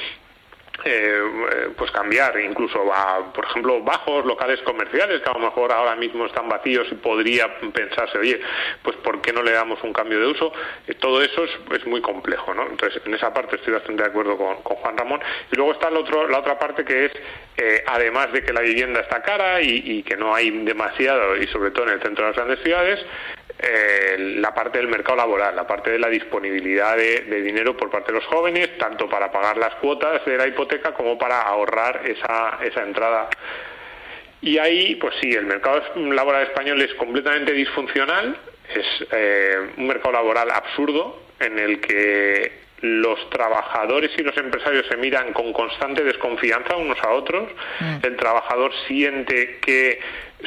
eh, 0.84 1.68
pues 1.76 1.90
cambiar 1.90 2.38
incluso 2.40 2.92
a, 2.92 3.32
por 3.32 3.44
ejemplo, 3.44 3.80
bajos 3.82 4.24
locales 4.24 4.60
comerciales 4.62 5.20
que 5.20 5.30
a 5.30 5.32
lo 5.32 5.40
mejor 5.40 5.72
ahora 5.72 5.96
mismo 5.96 6.26
están 6.26 6.48
vacíos 6.48 6.88
y 6.90 6.94
podría 6.96 7.48
pensarse, 7.72 8.18
oye, 8.18 8.40
pues 8.82 8.96
¿por 8.96 9.20
qué 9.20 9.32
no 9.32 9.42
le 9.42 9.52
damos 9.52 9.82
un 9.82 9.92
cambio 9.92 10.20
de 10.20 10.26
uso? 10.26 10.52
Todo 10.98 11.22
eso 11.22 11.44
es, 11.44 11.86
muy 11.86 12.00
complejo, 12.00 12.54
¿no? 12.54 12.66
Entonces, 12.66 13.02
en 13.04 13.14
esa 13.14 13.32
parte 13.32 13.56
estoy 13.56 13.74
bastante 13.74 14.02
de 14.02 14.08
acuerdo 14.08 14.36
con, 14.36 14.56
Juan 14.56 14.96
Ramón. 14.96 15.20
Y 15.52 15.56
luego 15.56 15.72
está 15.72 15.88
el 15.88 15.96
otro, 15.96 16.28
la 16.28 16.38
otra 16.38 16.58
parte 16.58 16.84
que 16.84 17.06
es, 17.06 17.12
además 17.86 18.32
de 18.32 18.42
que 18.42 18.52
la 18.52 18.60
vivienda 18.60 19.00
está 19.00 19.22
cara 19.22 19.60
y 19.60 20.02
que 20.02 20.16
no 20.16 20.34
hay 20.34 20.50
demasiado, 20.50 21.36
y 21.36 21.46
sobre 21.48 21.70
todo 21.70 21.86
en 21.86 21.94
el 21.94 22.02
centro 22.02 22.24
de 22.24 22.30
las 22.30 22.36
grandes 22.36 22.62
ciudades, 22.62 23.04
eh, 23.62 24.16
la 24.18 24.54
parte 24.54 24.78
del 24.78 24.88
mercado 24.88 25.16
laboral, 25.16 25.54
la 25.54 25.66
parte 25.66 25.90
de 25.90 25.98
la 25.98 26.08
disponibilidad 26.08 26.96
de, 26.96 27.20
de, 27.20 27.42
dinero 27.42 27.76
por 27.76 27.90
parte 27.90 28.12
de 28.12 28.18
los 28.18 28.26
jóvenes, 28.26 28.76
tanto 28.76 29.08
para 29.08 29.30
pagar 29.30 29.56
las 29.56 29.74
cuotas 29.76 30.24
de 30.24 30.36
la 30.36 30.48
hipoteca 30.48 30.92
como 30.94 31.16
para 31.16 31.42
ahorrar 31.42 32.02
esa, 32.04 32.58
esa 32.62 32.82
entrada. 32.82 33.28
Y 34.40 34.58
ahí, 34.58 34.96
pues 34.96 35.14
sí, 35.20 35.30
el 35.30 35.46
mercado 35.46 35.80
laboral 35.94 36.42
español 36.42 36.82
es 36.82 36.92
completamente 36.94 37.52
disfuncional, 37.52 38.36
es 38.74 39.06
eh, 39.12 39.56
un 39.76 39.86
mercado 39.86 40.12
laboral 40.12 40.50
absurdo 40.50 41.22
en 41.38 41.58
el 41.60 41.80
que 41.80 42.62
los 42.80 43.30
trabajadores 43.30 44.10
y 44.18 44.22
los 44.22 44.36
empresarios 44.36 44.86
se 44.88 44.96
miran 44.96 45.32
con 45.32 45.52
constante 45.52 46.02
desconfianza 46.02 46.76
unos 46.76 46.98
a 47.00 47.10
otros. 47.10 47.48
Mm. 47.78 47.98
El 48.02 48.16
trabajador 48.16 48.72
siente 48.88 49.58
que 49.60 50.00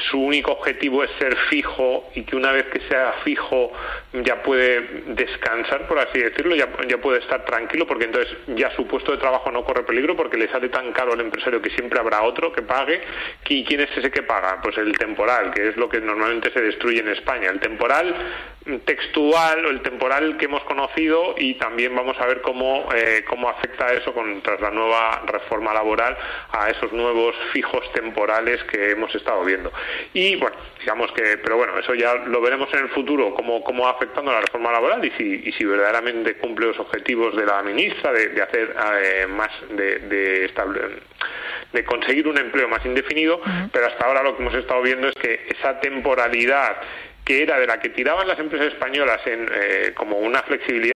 su 0.09 0.19
único 0.19 0.51
objetivo 0.51 1.03
es 1.03 1.11
ser 1.19 1.35
fijo 1.49 2.09
y 2.15 2.23
que 2.23 2.35
una 2.35 2.51
vez 2.51 2.65
que 2.65 2.81
sea 2.87 3.13
fijo 3.23 3.71
ya 4.13 4.41
puede 4.43 5.03
descansar, 5.07 5.87
por 5.87 5.99
así 5.99 6.19
decirlo, 6.19 6.55
ya, 6.55 6.67
puede 6.97 7.19
estar 7.19 7.45
tranquilo 7.45 7.85
porque 7.87 8.05
entonces 8.05 8.35
ya 8.47 8.71
su 8.75 8.87
puesto 8.87 9.11
de 9.11 9.17
trabajo 9.17 9.51
no 9.51 9.63
corre 9.63 9.83
peligro 9.83 10.15
porque 10.15 10.37
le 10.37 10.49
sale 10.49 10.69
tan 10.69 10.91
caro 10.91 11.13
al 11.13 11.21
empresario 11.21 11.61
que 11.61 11.69
siempre 11.71 11.99
habrá 11.99 12.23
otro 12.23 12.51
que 12.51 12.61
pague. 12.61 13.01
¿Y 13.47 13.63
quién 13.63 13.81
es 13.81 13.89
ese 13.97 14.11
que 14.11 14.23
paga? 14.23 14.59
Pues 14.61 14.77
el 14.77 14.97
temporal, 14.97 15.51
que 15.53 15.69
es 15.69 15.77
lo 15.77 15.89
que 15.89 15.99
normalmente 15.99 16.51
se 16.51 16.61
destruye 16.61 16.99
en 16.99 17.09
España. 17.09 17.49
El 17.49 17.59
temporal 17.59 18.15
textual 18.83 19.65
o 19.65 19.69
el 19.69 19.81
temporal 19.81 20.37
que 20.37 20.45
hemos 20.45 20.63
conocido 20.63 21.35
y 21.37 21.53
también 21.55 21.95
vamos 21.95 22.17
a 22.19 22.25
ver 22.25 22.41
cómo, 22.41 22.89
eh, 22.95 23.23
cómo 23.27 23.47
afecta 23.47 23.93
eso 23.93 24.11
con, 24.11 24.41
tras 24.41 24.59
la 24.59 24.71
nueva 24.71 25.21
reforma 25.27 25.71
laboral 25.71 26.17
a 26.51 26.71
esos 26.71 26.91
nuevos 26.91 27.35
fijos 27.53 27.91
temporales 27.93 28.63
que 28.63 28.91
hemos 28.91 29.13
estado 29.13 29.43
viendo. 29.45 29.71
Y 30.13 30.35
bueno, 30.37 30.55
digamos 30.79 31.11
que, 31.11 31.37
pero 31.37 31.57
bueno, 31.57 31.77
eso 31.77 31.93
ya 31.93 32.15
lo 32.15 32.41
veremos 32.41 32.73
en 32.73 32.79
el 32.79 32.89
futuro, 32.89 33.35
cómo, 33.35 33.63
cómo 33.63 33.83
va 33.83 33.91
afectando 33.91 34.31
la 34.31 34.41
reforma 34.41 34.71
laboral 34.71 35.05
y 35.05 35.11
si, 35.11 35.43
y 35.45 35.51
si 35.51 35.63
verdaderamente 35.63 36.37
cumple 36.37 36.67
los 36.67 36.79
objetivos 36.79 37.35
de 37.35 37.45
la 37.45 37.61
ministra 37.61 38.11
de, 38.11 38.41
hacer 38.41 38.75
eh, 39.03 39.27
más, 39.27 39.51
de, 39.69 39.99
de, 39.99 40.51
de 41.71 41.85
conseguir 41.85 42.27
un 42.27 42.37
empleo 42.37 42.67
más 42.67 42.83
indefinido, 42.85 43.39
pero 43.71 43.87
hasta 43.87 44.05
ahora 44.05 44.23
lo 44.23 44.35
que 44.35 44.41
hemos 44.41 44.55
estado 44.55 44.81
viendo 44.81 45.07
es 45.09 45.15
que 45.15 45.45
esa 45.49 45.79
temporalidad 45.79 46.77
que 47.25 47.41
era 47.41 47.59
de 47.59 47.67
la 47.67 47.79
que 47.79 47.89
tiraban 47.89 48.27
las 48.27 48.39
empresas 48.39 48.73
españolas 48.73 49.19
en 49.25 49.47
eh, 49.51 49.93
como 49.95 50.17
una 50.17 50.41
flexibilidad. 50.43 50.93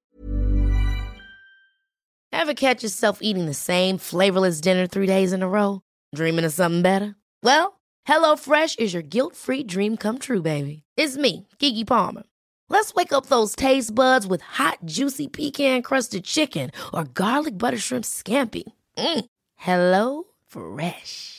Ever 2.32 2.54
catch 2.54 2.84
yourself 2.84 3.20
eating 3.22 3.48
the 3.48 3.54
same 3.54 3.98
flavorless 3.98 4.62
dinner 4.62 4.88
three 4.88 5.08
days 5.08 5.34
in 5.34 5.44
a 5.44 5.48
row? 5.48 5.82
Dreaming 6.16 6.46
of 6.46 6.54
something 6.54 6.82
better? 6.82 7.16
Well, 7.44 7.80
HelloFresh 8.08 8.80
is 8.80 8.94
your 8.94 9.04
guilt-free 9.04 9.64
dream 9.64 9.98
come 9.98 10.20
true, 10.20 10.42
baby. 10.42 10.84
It's 10.96 11.18
me, 11.18 11.48
Kiki 11.60 11.84
Palmer. 11.84 12.24
Let's 12.70 12.94
wake 12.94 13.12
up 13.12 13.26
those 13.26 13.56
taste 13.56 13.94
buds 13.94 14.26
with 14.26 14.42
hot, 14.42 14.78
juicy 14.86 15.28
pecan-crusted 15.28 16.24
chicken 16.24 16.72
or 16.94 17.04
garlic 17.04 17.58
butter 17.58 17.78
shrimp 17.78 18.06
scampi. 18.06 18.64
Mm. 18.98 19.26
Hello 19.56 20.24
Fresh. 20.48 21.39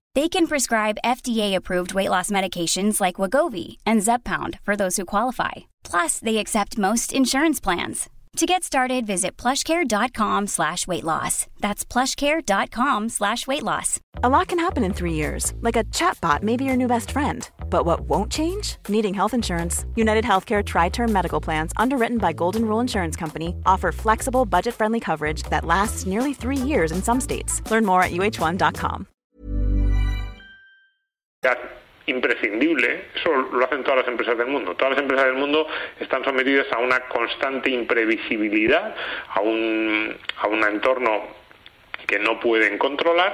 They 0.13 0.27
can 0.27 0.47
prescribe 0.47 0.97
FDA-approved 1.05 1.93
weight 1.93 2.09
loss 2.09 2.29
medications 2.29 2.99
like 2.99 3.15
Wagovi 3.15 3.77
and 3.85 4.01
Zepbound 4.01 4.59
for 4.63 4.75
those 4.75 4.97
who 4.97 5.05
qualify. 5.05 5.51
Plus, 5.83 6.19
they 6.19 6.37
accept 6.37 6.77
most 6.77 7.13
insurance 7.13 7.61
plans. 7.61 8.09
To 8.37 8.45
get 8.45 8.63
started, 8.63 9.05
visit 9.05 9.35
plushcare.com 9.37 10.47
slash 10.47 10.87
weight 10.87 11.03
loss. 11.03 11.47
That's 11.59 11.83
plushcare.com 11.85 13.09
slash 13.09 13.45
weight 13.45 13.63
loss. 13.63 13.99
A 14.23 14.29
lot 14.29 14.47
can 14.47 14.59
happen 14.59 14.83
in 14.85 14.93
three 14.93 15.13
years, 15.13 15.53
like 15.61 15.75
a 15.75 15.83
chatbot 15.85 16.41
may 16.41 16.55
be 16.55 16.63
your 16.63 16.77
new 16.77 16.87
best 16.87 17.11
friend. 17.11 17.49
But 17.69 17.85
what 17.85 18.01
won't 18.01 18.31
change? 18.31 18.77
Needing 18.87 19.13
health 19.13 19.33
insurance. 19.33 19.85
United 19.95 20.23
Healthcare 20.23 20.65
Tri-Term 20.65 21.11
Medical 21.11 21.41
Plans, 21.41 21.73
underwritten 21.75 22.17
by 22.19 22.31
Golden 22.31 22.65
Rule 22.65 22.79
Insurance 22.79 23.17
Company, 23.17 23.53
offer 23.65 23.91
flexible, 23.91 24.45
budget-friendly 24.45 25.01
coverage 25.01 25.43
that 25.43 25.65
lasts 25.65 26.05
nearly 26.05 26.33
three 26.33 26.57
years 26.57 26.91
in 26.93 27.03
some 27.03 27.19
states. 27.19 27.61
Learn 27.69 27.85
more 27.85 28.01
at 28.03 28.11
uh1.com. 28.11 29.07
imprescindible, 32.05 33.05
eso 33.15 33.35
lo 33.35 33.65
hacen 33.65 33.83
todas 33.83 34.01
las 34.01 34.07
empresas 34.07 34.37
del 34.37 34.45
mundo. 34.45 34.75
Todas 34.75 34.91
las 34.91 35.01
empresas 35.01 35.25
del 35.25 35.35
mundo 35.35 35.65
están 35.99 36.23
sometidas 36.23 36.67
a 36.71 36.77
una 36.77 36.99
constante 37.07 37.71
imprevisibilidad, 37.71 38.95
a 39.29 39.39
un, 39.41 40.15
a 40.37 40.47
un 40.47 40.63
entorno 40.63 41.29
que 42.05 42.19
no 42.19 42.39
pueden 42.39 42.77
controlar 42.77 43.33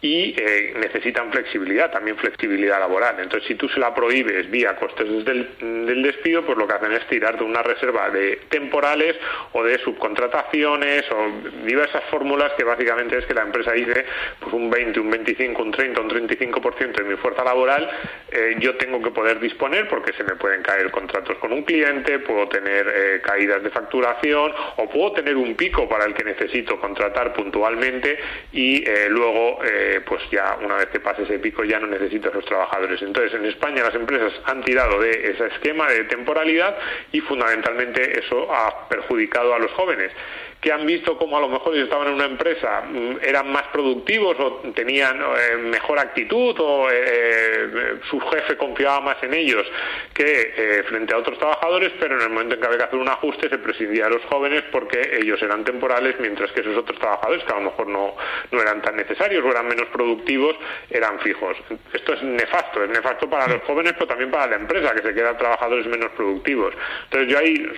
y 0.00 0.34
eh, 0.38 0.74
necesitan 0.80 1.32
flexibilidad, 1.32 1.90
también 1.90 2.16
flexibilidad 2.16 2.78
laboral. 2.78 3.16
Entonces, 3.18 3.48
si 3.48 3.56
tú 3.56 3.68
se 3.68 3.80
la 3.80 3.94
prohíbes 3.94 4.48
vía 4.48 4.76
costes 4.76 5.08
del, 5.24 5.48
del, 5.58 6.02
despido, 6.02 6.44
pues 6.46 6.56
lo 6.56 6.68
que 6.68 6.74
hacen 6.74 6.92
es 6.92 7.04
tirar 7.08 7.36
de 7.36 7.44
una 7.44 7.62
reserva 7.62 8.08
de 8.10 8.40
temporales 8.48 9.16
o 9.52 9.64
de 9.64 9.78
subcontrataciones 9.80 11.04
o 11.10 11.66
diversas 11.66 12.04
fórmulas 12.10 12.52
que 12.56 12.62
básicamente 12.62 13.18
es 13.18 13.26
que 13.26 13.34
la 13.34 13.42
empresa 13.42 13.72
dice, 13.72 14.04
pues 14.38 14.52
un 14.52 14.70
20, 14.70 15.00
un 15.00 15.10
25, 15.10 15.62
un 15.62 15.72
30, 15.72 16.00
un 16.00 16.10
35% 16.10 16.96
de 16.96 17.04
mi 17.04 17.16
fuerza 17.16 17.42
laboral 17.42 17.90
eh, 18.30 18.56
yo 18.60 18.76
tengo 18.76 19.02
que 19.02 19.10
poder 19.10 19.40
disponer 19.40 19.88
porque 19.88 20.12
se 20.12 20.22
me 20.22 20.36
pueden 20.36 20.62
caer 20.62 20.90
contratos 20.90 21.38
con 21.38 21.52
un 21.52 21.62
cliente, 21.62 22.20
puedo 22.20 22.48
tener 22.48 22.86
eh, 22.86 23.20
caídas 23.22 23.62
de 23.62 23.70
facturación 23.70 24.52
o 24.76 24.88
puedo 24.88 25.12
tener 25.12 25.36
un 25.36 25.54
pico 25.54 25.88
para 25.88 26.04
el 26.04 26.14
que 26.14 26.24
necesito 26.24 26.78
contratar 26.78 27.32
puntualmente 27.32 28.18
y 28.52 28.84
luego 29.08 29.58
pues 30.06 30.22
ya 30.30 30.56
una 30.62 30.76
vez 30.76 30.86
que 30.86 31.00
pase 31.00 31.22
ese 31.22 31.38
pico 31.38 31.64
ya 31.64 31.78
no 31.78 31.86
necesito 31.86 32.28
a 32.28 32.30
esos 32.30 32.44
trabajadores. 32.44 33.00
Entonces 33.02 33.34
en 33.34 33.46
España 33.46 33.82
las 33.82 33.94
empresas 33.94 34.32
han 34.44 34.62
tirado 34.62 35.00
de 35.00 35.10
ese 35.10 35.46
esquema 35.46 35.88
de 35.88 36.04
temporalidad 36.04 36.76
y 37.12 37.20
fundamentalmente 37.20 38.18
eso 38.18 38.52
ha 38.52 38.88
perjudicado 38.88 39.54
a 39.54 39.58
los 39.58 39.72
jóvenes 39.72 40.12
que 40.60 40.72
han 40.72 40.86
visto 40.86 41.16
como 41.16 41.36
a 41.36 41.40
lo 41.40 41.48
mejor 41.48 41.74
si 41.74 41.80
estaban 41.80 42.08
en 42.08 42.14
una 42.14 42.24
empresa 42.24 42.82
mm, 42.82 43.18
eran 43.22 43.50
más 43.52 43.64
productivos 43.68 44.36
o 44.40 44.52
tenían 44.74 45.20
eh, 45.20 45.56
mejor 45.56 45.98
actitud 45.98 46.54
o 46.58 46.88
eh, 46.90 47.98
su 48.10 48.18
jefe 48.20 48.56
confiaba 48.56 49.00
más 49.00 49.22
en 49.22 49.34
ellos 49.34 49.66
que 50.14 50.54
eh, 50.56 50.82
frente 50.88 51.14
a 51.14 51.18
otros 51.18 51.38
trabajadores, 51.38 51.92
pero 52.00 52.16
en 52.16 52.22
el 52.22 52.28
momento 52.30 52.54
en 52.54 52.60
que 52.60 52.66
había 52.66 52.78
que 52.78 52.84
hacer 52.84 52.98
un 52.98 53.08
ajuste 53.08 53.48
se 53.48 53.58
prescindía 53.58 54.04
de 54.04 54.10
los 54.10 54.24
jóvenes 54.24 54.64
porque 54.72 55.18
ellos 55.20 55.40
eran 55.42 55.64
temporales, 55.64 56.16
mientras 56.18 56.50
que 56.52 56.60
esos 56.60 56.76
otros 56.76 56.98
trabajadores, 56.98 57.44
que 57.44 57.52
a 57.52 57.56
lo 57.56 57.62
mejor 57.62 57.86
no, 57.86 58.14
no 58.50 58.60
eran 58.60 58.82
tan 58.82 58.96
necesarios 58.96 59.44
o 59.44 59.50
eran 59.50 59.68
menos 59.68 59.86
productivos, 59.88 60.56
eran 60.90 61.20
fijos. 61.20 61.56
Esto 61.92 62.14
es 62.14 62.22
nefasto, 62.22 62.82
es 62.82 62.90
nefasto 62.90 63.28
para 63.28 63.46
los 63.46 63.62
jóvenes, 63.62 63.92
pero 63.94 64.06
también 64.06 64.30
para 64.30 64.46
la 64.48 64.56
empresa, 64.56 64.94
que 64.94 65.02
se 65.02 65.14
quedan 65.14 65.36
trabajadores 65.38 65.86
menos 65.86 66.10
productivos. 66.12 66.74
Entonces 67.04 67.32
yo 67.32 67.38
ahí, 67.38 67.70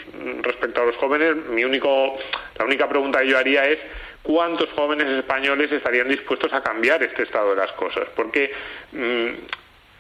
respecto 0.43 0.83
a 0.83 0.87
los 0.87 0.97
jóvenes, 0.97 1.37
mi 1.49 1.65
único, 1.65 2.17
única 2.71 2.89
pregunta 2.89 3.21
que 3.21 3.29
yo 3.29 3.39
haría 3.39 3.65
es 3.65 3.79
cuántos 4.23 4.71
jóvenes 4.71 5.07
españoles 5.09 5.71
estarían 5.73 6.09
dispuestos 6.09 6.53
a 6.53 6.62
cambiar 6.62 7.03
este 7.03 7.25
estado 7.25 7.50
de 7.50 7.57
las 7.57 7.73
cosas. 7.73 8.09
Porque 8.15 8.53
mm, 8.93 9.29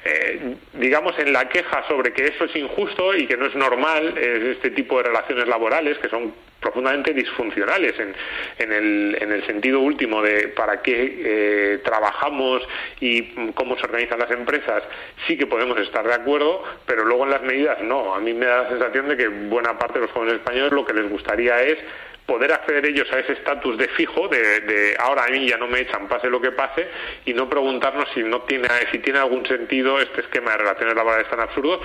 eh, 0.02 0.56
digamos, 0.74 1.18
en 1.18 1.32
la 1.32 1.48
queja 1.48 1.86
sobre 1.86 2.12
que 2.12 2.24
eso 2.24 2.44
es 2.44 2.56
injusto 2.56 3.14
y 3.14 3.26
que 3.26 3.36
no 3.36 3.46
es 3.46 3.54
normal 3.54 4.16
este 4.16 4.70
tipo 4.70 4.96
de 4.96 5.04
relaciones 5.04 5.46
laborales 5.46 5.98
que 5.98 6.08
son 6.08 6.32
profundamente 6.58 7.12
disfuncionales 7.12 7.98
en, 7.98 8.14
en, 8.58 8.72
el, 8.72 9.18
en 9.20 9.32
el 9.32 9.46
sentido 9.46 9.80
último 9.80 10.22
de 10.22 10.48
para 10.48 10.80
qué 10.80 11.16
eh, 11.18 11.78
trabajamos 11.84 12.62
y 13.00 13.52
cómo 13.52 13.76
se 13.76 13.84
organizan 13.84 14.18
las 14.18 14.30
empresas, 14.30 14.82
sí 15.26 15.36
que 15.36 15.46
podemos 15.46 15.78
estar 15.78 16.06
de 16.06 16.14
acuerdo, 16.14 16.62
pero 16.86 17.04
luego 17.04 17.24
en 17.24 17.30
las 17.30 17.42
medidas 17.42 17.82
no. 17.82 18.14
A 18.14 18.20
mí 18.20 18.32
me 18.32 18.46
da 18.46 18.62
la 18.62 18.68
sensación 18.70 19.08
de 19.08 19.16
que 19.18 19.28
buena 19.28 19.78
parte 19.78 19.98
de 19.98 20.06
los 20.06 20.12
jóvenes 20.12 20.36
españoles 20.36 20.72
lo 20.72 20.86
que 20.86 20.94
les 20.94 21.10
gustaría 21.10 21.62
es 21.62 21.78
poder 22.26 22.52
acceder 22.52 22.86
ellos 22.86 23.10
a 23.12 23.18
ese 23.18 23.32
estatus 23.32 23.76
de 23.76 23.88
fijo, 23.88 24.28
de, 24.28 24.94
ahora 24.98 25.24
a 25.24 25.28
mí 25.28 25.48
ya 25.48 25.56
no 25.56 25.66
me 25.66 25.80
echan, 25.80 26.08
pase 26.08 26.28
lo 26.28 26.40
que 26.40 26.52
pase, 26.52 26.88
y 27.24 27.34
no 27.34 27.48
preguntarnos 27.48 28.08
si 28.14 28.22
no 28.22 28.42
tiene, 28.42 28.68
si 28.92 28.98
tiene 28.98 29.18
algún 29.18 29.44
sentido 29.46 30.00
este 30.00 30.20
esquema 30.20 30.52
de 30.52 30.58
relaciones 30.58 30.94
laborales 30.94 31.28
tan 31.28 31.40
absurdo 31.40 31.80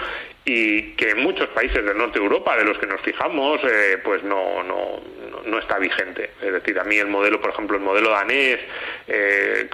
y 0.46 0.92
que 0.94 1.10
en 1.10 1.24
muchos 1.24 1.50
países 1.50 1.84
del 1.84 1.98
norte 1.98 2.20
de 2.20 2.26
Europa, 2.26 2.56
de 2.56 2.64
los 2.64 2.78
que 2.78 2.86
nos 2.86 3.02
fijamos, 3.02 3.60
eh, 3.64 3.98
pues 4.04 4.24
no, 4.24 4.62
no, 4.62 5.02
no, 5.46 5.58
está 5.58 5.80
vigente. 5.80 6.32
Es 6.40 6.54
decir, 6.54 6.80
a 6.80 6.84
mí 6.84 6.98
el 6.98 7.08
modelo, 7.08 7.42
por 7.42 7.50
ejemplo, 7.50 7.78
el 7.78 7.84
modelo 7.84 8.12
danés, 8.12 8.60
eh, 9.08 9.68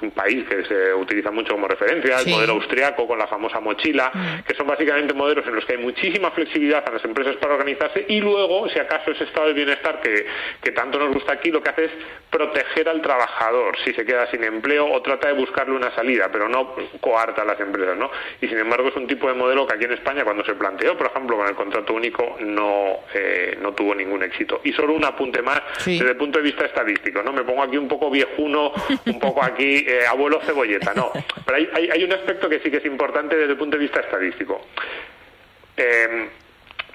un 0.00 0.10
país 0.12 0.44
que 0.48 0.64
se 0.66 0.94
utiliza 0.94 1.32
mucho 1.32 1.54
como 1.54 1.66
referencia, 1.66 2.20
el 2.20 2.28
modelo 2.28 2.52
austriaco 2.52 3.08
con 3.08 3.18
la 3.18 3.26
famosa 3.26 3.58
mochila, 3.58 4.12
mm. 4.14 4.44
que 4.44 4.54
son 4.54 4.68
básicamente 4.68 5.14
modelos 5.14 5.44
en 5.48 5.56
los 5.56 5.64
que 5.64 5.72
hay 5.72 5.78
muchísima 5.78 6.30
flexibilidad 6.30 6.84
a 6.86 6.92
las 6.92 7.04
empresas 7.04 7.34
para 7.36 7.54
organizarse 7.54 8.06
y 8.08 8.20
luego, 8.20 8.68
si 8.68 8.78
acaso 8.78 9.10
ese 9.10 9.24
estado 9.24 9.48
de 9.48 9.54
bienestar 9.54 9.87
que, 9.96 10.26
que 10.62 10.70
tanto 10.72 10.98
nos 10.98 11.12
gusta 11.12 11.32
aquí, 11.32 11.50
lo 11.50 11.62
que 11.62 11.70
hace 11.70 11.84
es 11.86 11.90
proteger 12.30 12.88
al 12.88 13.00
trabajador 13.00 13.76
si 13.84 13.92
se 13.92 14.04
queda 14.04 14.30
sin 14.30 14.44
empleo 14.44 14.86
o 14.86 15.02
trata 15.02 15.28
de 15.28 15.34
buscarle 15.34 15.74
una 15.74 15.94
salida, 15.94 16.28
pero 16.30 16.48
no 16.48 16.74
coarta 17.00 17.42
a 17.42 17.44
las 17.44 17.58
empresas, 17.60 17.96
¿no? 17.96 18.10
Y 18.40 18.48
sin 18.48 18.58
embargo 18.58 18.88
es 18.88 18.96
un 18.96 19.06
tipo 19.06 19.28
de 19.28 19.34
modelo 19.34 19.66
que 19.66 19.74
aquí 19.74 19.84
en 19.84 19.92
España 19.92 20.24
cuando 20.24 20.44
se 20.44 20.54
planteó, 20.54 20.96
por 20.96 21.06
ejemplo, 21.08 21.36
con 21.36 21.48
el 21.48 21.54
contrato 21.54 21.94
único 21.94 22.36
no, 22.40 23.00
eh, 23.14 23.56
no 23.60 23.72
tuvo 23.72 23.94
ningún 23.94 24.22
éxito. 24.22 24.60
Y 24.64 24.72
solo 24.72 24.92
un 24.92 25.04
apunte 25.04 25.42
más 25.42 25.62
desde 25.84 26.10
el 26.10 26.16
punto 26.16 26.38
de 26.38 26.44
vista 26.44 26.66
estadístico, 26.66 27.22
¿no? 27.22 27.32
Me 27.32 27.42
pongo 27.42 27.62
aquí 27.62 27.76
un 27.76 27.88
poco 27.88 28.10
viejuno, 28.10 28.72
un 29.06 29.18
poco 29.18 29.42
aquí 29.42 29.84
eh, 29.86 30.06
abuelo 30.06 30.40
cebolleta, 30.44 30.92
no. 30.94 31.10
Pero 31.46 31.58
hay, 31.58 31.88
hay, 31.90 32.04
un 32.04 32.12
aspecto 32.12 32.48
que 32.48 32.60
sí 32.60 32.70
que 32.70 32.78
es 32.78 32.84
importante 32.84 33.36
desde 33.36 33.52
el 33.52 33.58
punto 33.58 33.76
de 33.76 33.82
vista 33.82 34.00
estadístico. 34.00 34.60
Eh, 35.76 36.28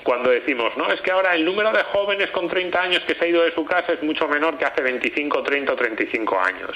cuando 0.03 0.29
decimos, 0.29 0.75
no, 0.77 0.91
es 0.91 1.01
que 1.01 1.11
ahora 1.11 1.35
el 1.35 1.45
número 1.45 1.71
de 1.71 1.83
jóvenes 1.83 2.29
con 2.31 2.47
30 2.47 2.81
años 2.81 3.03
que 3.05 3.15
se 3.15 3.25
ha 3.25 3.27
ido 3.27 3.43
de 3.43 3.53
su 3.53 3.65
casa 3.65 3.93
es 3.93 4.03
mucho 4.03 4.27
menor 4.27 4.57
que 4.57 4.65
hace 4.65 4.81
25, 4.81 5.43
30 5.43 5.73
o 5.73 5.75
35 5.75 6.39
años. 6.39 6.71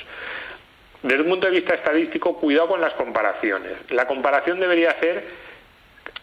Desde 1.04 1.22
un 1.22 1.30
punto 1.30 1.48
de 1.48 1.54
vista 1.54 1.76
estadístico, 1.76 2.38
cuidado 2.38 2.70
con 2.70 2.82
las 2.82 2.94
comparaciones. 2.94 3.74
La 3.90 4.08
comparación 4.08 4.60
debería 4.60 4.98
ser 5.00 5.47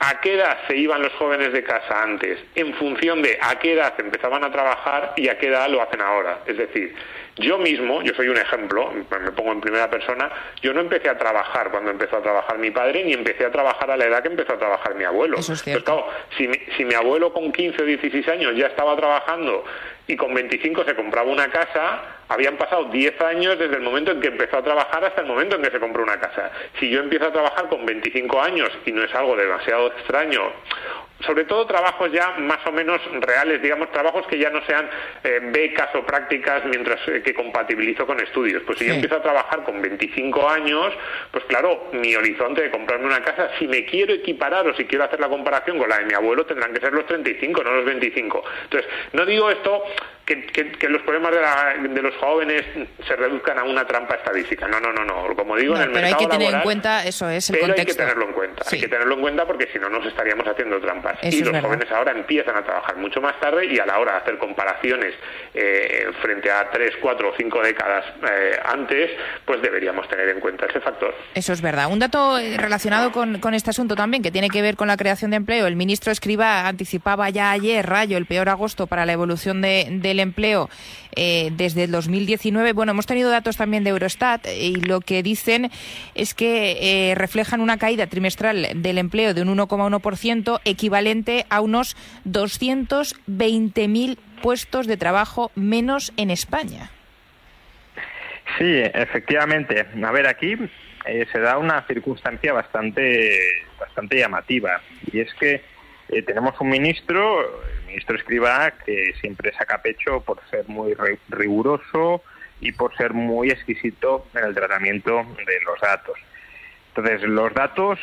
a 0.01 0.21
qué 0.21 0.35
edad 0.35 0.59
se 0.67 0.77
iban 0.77 1.03
los 1.03 1.13
jóvenes 1.15 1.53
de 1.53 1.63
casa 1.63 2.03
antes, 2.03 2.39
en 2.55 2.75
función 2.75 3.23
de 3.23 3.39
a 3.41 3.59
qué 3.59 3.75
edad 3.75 3.95
empezaban 3.99 4.45
a 4.45 4.51
trabajar 4.51 5.15
y 5.17 5.29
a 5.29 5.39
qué 5.39 5.49
edad 5.49 5.69
lo 5.69 5.81
hacen 5.83 6.01
ahora. 6.01 6.41
Es 6.47 6.57
decir, 6.57 6.95
yo 7.37 7.59
mismo, 7.59 8.03
yo 8.03 8.15
soy 8.15 8.29
un 8.29 8.37
ejemplo, 8.37 8.93
me 8.93 9.33
pongo 9.33 9.53
en 9.53 9.61
primera 9.61 9.91
persona, 9.91 10.31
yo 10.63 10.73
no 10.73 10.81
empecé 10.81 11.09
a 11.09 11.19
trabajar 11.19 11.71
cuando 11.71 11.91
empezó 11.91 12.19
a 12.19 12.23
trabajar 12.23 12.59
mi 12.59 12.71
padre, 12.71 13.05
ni 13.05 13.13
empecé 13.13 13.45
a 13.45 13.51
trabajar 13.51 13.91
a 13.91 13.97
la 13.97 14.07
edad 14.07 14.23
que 14.23 14.29
empezó 14.29 14.53
a 14.53 14.59
trabajar 14.59 14.95
mi 14.95 15.05
abuelo. 15.05 15.39
Eso 15.39 15.53
es 15.53 15.63
claro, 15.63 16.09
si 16.37 16.47
mi, 16.47 16.59
si 16.77 16.85
mi 16.85 16.95
abuelo 16.95 17.33
con 17.33 17.51
15 17.51 17.83
o 17.83 17.85
16 17.87 18.29
años 18.29 18.57
ya 18.57 18.67
estaba 18.67 18.97
trabajando 18.97 19.65
y 20.07 20.17
con 20.17 20.35
25 20.35 20.85
se 20.85 20.95
compraba 20.95 21.31
una 21.31 21.49
casa, 21.51 22.03
habían 22.29 22.57
pasado 22.57 22.85
10 22.85 23.21
años 23.23 23.59
desde 23.59 23.77
el 23.77 23.83
momento 23.83 24.11
en 24.11 24.21
que 24.21 24.29
empezó 24.29 24.59
a 24.59 24.63
trabajar 24.63 25.05
hasta 25.05 25.23
el 25.23 25.27
momento 25.27 25.57
en 25.57 25.63
que 25.63 25.71
se 25.71 25.81
compró 25.81 26.03
una 26.03 26.21
casa. 26.21 26.51
Si 26.79 26.91
yo 26.91 27.01
empiezo 27.01 27.27
a 27.27 27.33
trabajar 27.33 27.69
con 27.69 27.87
25 27.87 28.41
años 28.43 28.71
y 28.85 28.93
no 28.93 29.03
es 29.03 29.15
algo 29.15 29.37
demasiado 29.37 29.89
extraño, 29.89 30.53
sobre 31.27 31.45
todo 31.45 31.67
trabajos 31.67 32.11
ya 32.13 32.33
más 32.39 32.65
o 32.67 32.73
menos 32.73 33.01
reales, 33.21 33.63
digamos, 33.63 33.91
trabajos 33.91 34.27
que 34.27 34.39
ya 34.39 34.51
no 34.51 34.65
sean 34.67 34.89
eh, 35.23 35.41
becas 35.43 35.95
o 35.95 36.05
prácticas 36.05 36.65
mientras 36.67 37.01
eh, 37.09 37.23
que 37.23 37.35
compatibilizo 37.35 38.07
con 38.07 38.21
estudios. 38.21 38.63
Pues 38.67 38.79
si 38.79 38.87
yo 38.87 38.95
empiezo 38.95 39.17
a 39.17 39.23
trabajar 39.23 39.65
con 39.65 39.81
25 39.81 40.49
años, 40.49 40.93
pues 41.31 41.45
claro, 41.45 41.89
mi 41.93 42.15
horizonte 42.15 42.63
de 42.63 42.71
comprarme 42.71 43.07
una 43.07 43.23
casa, 43.23 43.51
si 43.59 43.67
me 43.67 43.85
quiero 43.85 44.15
equiparar 44.15 44.67
o 44.67 44.75
si 44.75 44.85
quiero 44.85 45.05
hacer 45.05 45.21
la 45.21 45.29
comparación 45.29 45.79
con 45.79 45.89
la 45.89 45.99
de 45.99 46.07
mi 46.07 46.15
abuelo, 46.15 46.47
tendrán 46.47 46.73
que 46.73 46.81
ser 46.81 46.93
los 46.93 47.07
35, 47.07 47.63
no 47.63 47.73
los 47.73 47.85
25. 47.85 48.45
Entonces, 48.65 48.91
no 49.13 49.25
digo 49.27 49.51
esto 49.51 49.83
que, 50.25 50.89
los 50.89 51.03
problemas 51.03 51.33
de, 51.33 52.03
los 52.03 52.15
jóvenes 52.17 52.65
se 53.07 53.17
reduzcan 53.17 53.59
a 53.59 53.65
una 53.65 53.87
trampa 53.87 54.15
estadística. 54.15 54.67
No, 54.69 54.81
no, 54.81 54.93
no, 54.93 55.05
no. 55.05 55.35
Como 55.37 55.57
digo, 55.57 55.77
en 55.77 55.83
el 55.83 55.89
pero 55.91 56.01
mercado 56.03 56.21
hay 56.21 56.27
que 56.27 56.31
tener 56.31 56.41
laboral, 56.53 56.61
en 56.61 56.65
cuenta, 56.65 57.05
eso 57.07 57.29
es 57.29 57.51
el 57.51 57.57
pero 57.57 57.67
contexto. 57.67 57.81
hay 57.81 57.87
que 57.97 58.03
tenerlo 58.03 58.25
en 58.29 58.33
cuenta. 58.33 58.63
Hay 58.71 58.81
que 58.81 58.89
tenerlo 58.89 59.15
en 59.15 59.21
cuenta 59.21 59.47
porque 59.47 59.69
si 59.73 59.79
no 59.79 59.89
nos 59.91 60.07
estaríamos 60.07 60.47
haciendo 60.47 60.81
trampas. 60.81 61.19
Eso 61.23 61.37
y 61.37 61.41
los 61.41 61.53
verdad. 61.53 61.69
jóvenes 61.69 61.93
ahora 61.93 62.13
empiezan 62.13 62.57
a 62.57 62.63
trabajar 62.65 62.97
mucho 62.97 63.21
más 63.21 63.39
tarde 63.41 63.67
y 63.67 63.79
a 63.79 63.87
la 63.87 63.99
hora 63.99 64.13
de 64.13 64.19
hacer 64.19 64.39
comparaciones 64.39 65.15
eh, 65.55 66.07
frente 66.23 66.51
a 66.51 66.71
tres, 66.71 66.95
cuatro 67.01 67.31
o 67.31 67.35
cinco 67.37 67.61
décadas 67.63 68.05
eh, 68.31 68.59
antes, 68.65 69.11
pues 69.45 69.61
deberíamos 69.63 70.09
tener 70.09 70.29
en 70.31 70.41
cuenta 70.41 70.67
ese 70.67 70.81
factor. 70.81 71.15
Eso 71.35 71.53
es 71.53 71.61
verdad. 71.61 71.91
Un 71.91 71.99
dato 71.99 72.39
eh, 72.39 72.57
relacionado 72.57 73.13
con, 73.13 73.41
con 73.41 73.55
este 73.55 73.71
asunto 73.71 73.95
también, 73.95 74.23
que 74.23 74.31
tiene 74.31 74.49
que 74.49 74.63
ver 74.63 74.77
con 74.77 74.89
la 74.89 74.97
creación 74.97 75.31
de 75.33 75.37
empleo. 75.37 75.67
El 75.67 75.77
ministro 75.77 76.11
Escriba 76.13 76.67
anticipaba 76.67 77.29
ya 77.31 77.51
ayer, 77.51 77.85
Rayo, 77.87 78.17
el 78.17 78.27
peor 78.27 78.49
agosto 78.49 78.87
para 78.87 79.05
la 79.07 79.13
evolución 79.13 79.61
de- 79.61 79.87
del 80.15 80.21
empleo 80.21 80.71
eh, 81.17 81.51
desde 81.53 81.85
el 81.85 81.91
2019. 81.91 82.73
Bueno, 82.73 82.93
hemos 82.93 83.07
tenido 83.07 83.31
datos 83.31 83.57
también 83.57 83.85
de 83.85 83.91
Eurostat 83.91 84.47
eh, 84.47 84.57
y 84.57 84.77
lo 84.77 85.01
que 85.01 85.23
dicen 85.23 85.71
es 86.15 86.35
que 86.35 87.11
eh, 87.11 87.15
reflejan 87.15 87.61
una 87.61 87.79
caída 87.79 88.07
trimestral 88.07 88.69
del 88.77 88.99
empleo 88.99 89.35
de 89.35 89.43
un 89.43 89.57
1,1%, 89.57 90.61
equivalente 90.65 91.47
a 91.51 91.61
unos 91.61 91.97
220.000 92.27 94.19
puestos 94.43 94.87
de 94.87 94.97
trabajo 94.97 95.51
menos 95.55 96.13
en 96.17 96.31
España. 96.31 96.91
Sí, 98.59 98.83
efectivamente. 98.95 99.87
A 100.05 100.13
ver, 100.13 100.29
aquí 100.29 100.55
eh, 101.07 101.27
se 101.33 101.41
da 101.41 101.59
una 101.59 101.83
circunstancia 101.87 102.53
bastante, 102.53 103.31
bastante 103.81 104.19
llamativa 104.19 104.81
y 105.11 105.21
es 105.21 105.35
que 105.35 105.63
tenemos 106.27 106.55
un 106.61 106.69
ministro, 106.69 107.41
el 107.41 107.74
ministro 107.95 108.17
Escribá, 108.17 108.73
que 108.85 109.15
siempre 109.21 109.53
saca 109.53 109.81
pecho 109.81 110.21
por 110.21 110.41
ser 110.51 110.65
muy 110.69 110.95
ri- 110.95 111.19
riguroso 111.29 112.23
y 112.61 112.73
por 112.73 112.97
ser 112.97 113.13
muy 113.13 113.51
exquisito 113.51 114.27
en 114.35 114.45
el 114.45 114.55
tratamiento 114.55 115.25
de 115.47 115.61
los 115.65 115.81
datos. 115.81 116.19
Entonces, 116.89 117.23
los 117.23 117.53
datos, 117.55 117.99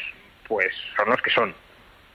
pues, 0.47 0.73
son 0.95 1.09
los 1.09 1.21
que 1.21 1.29
son. 1.31 1.53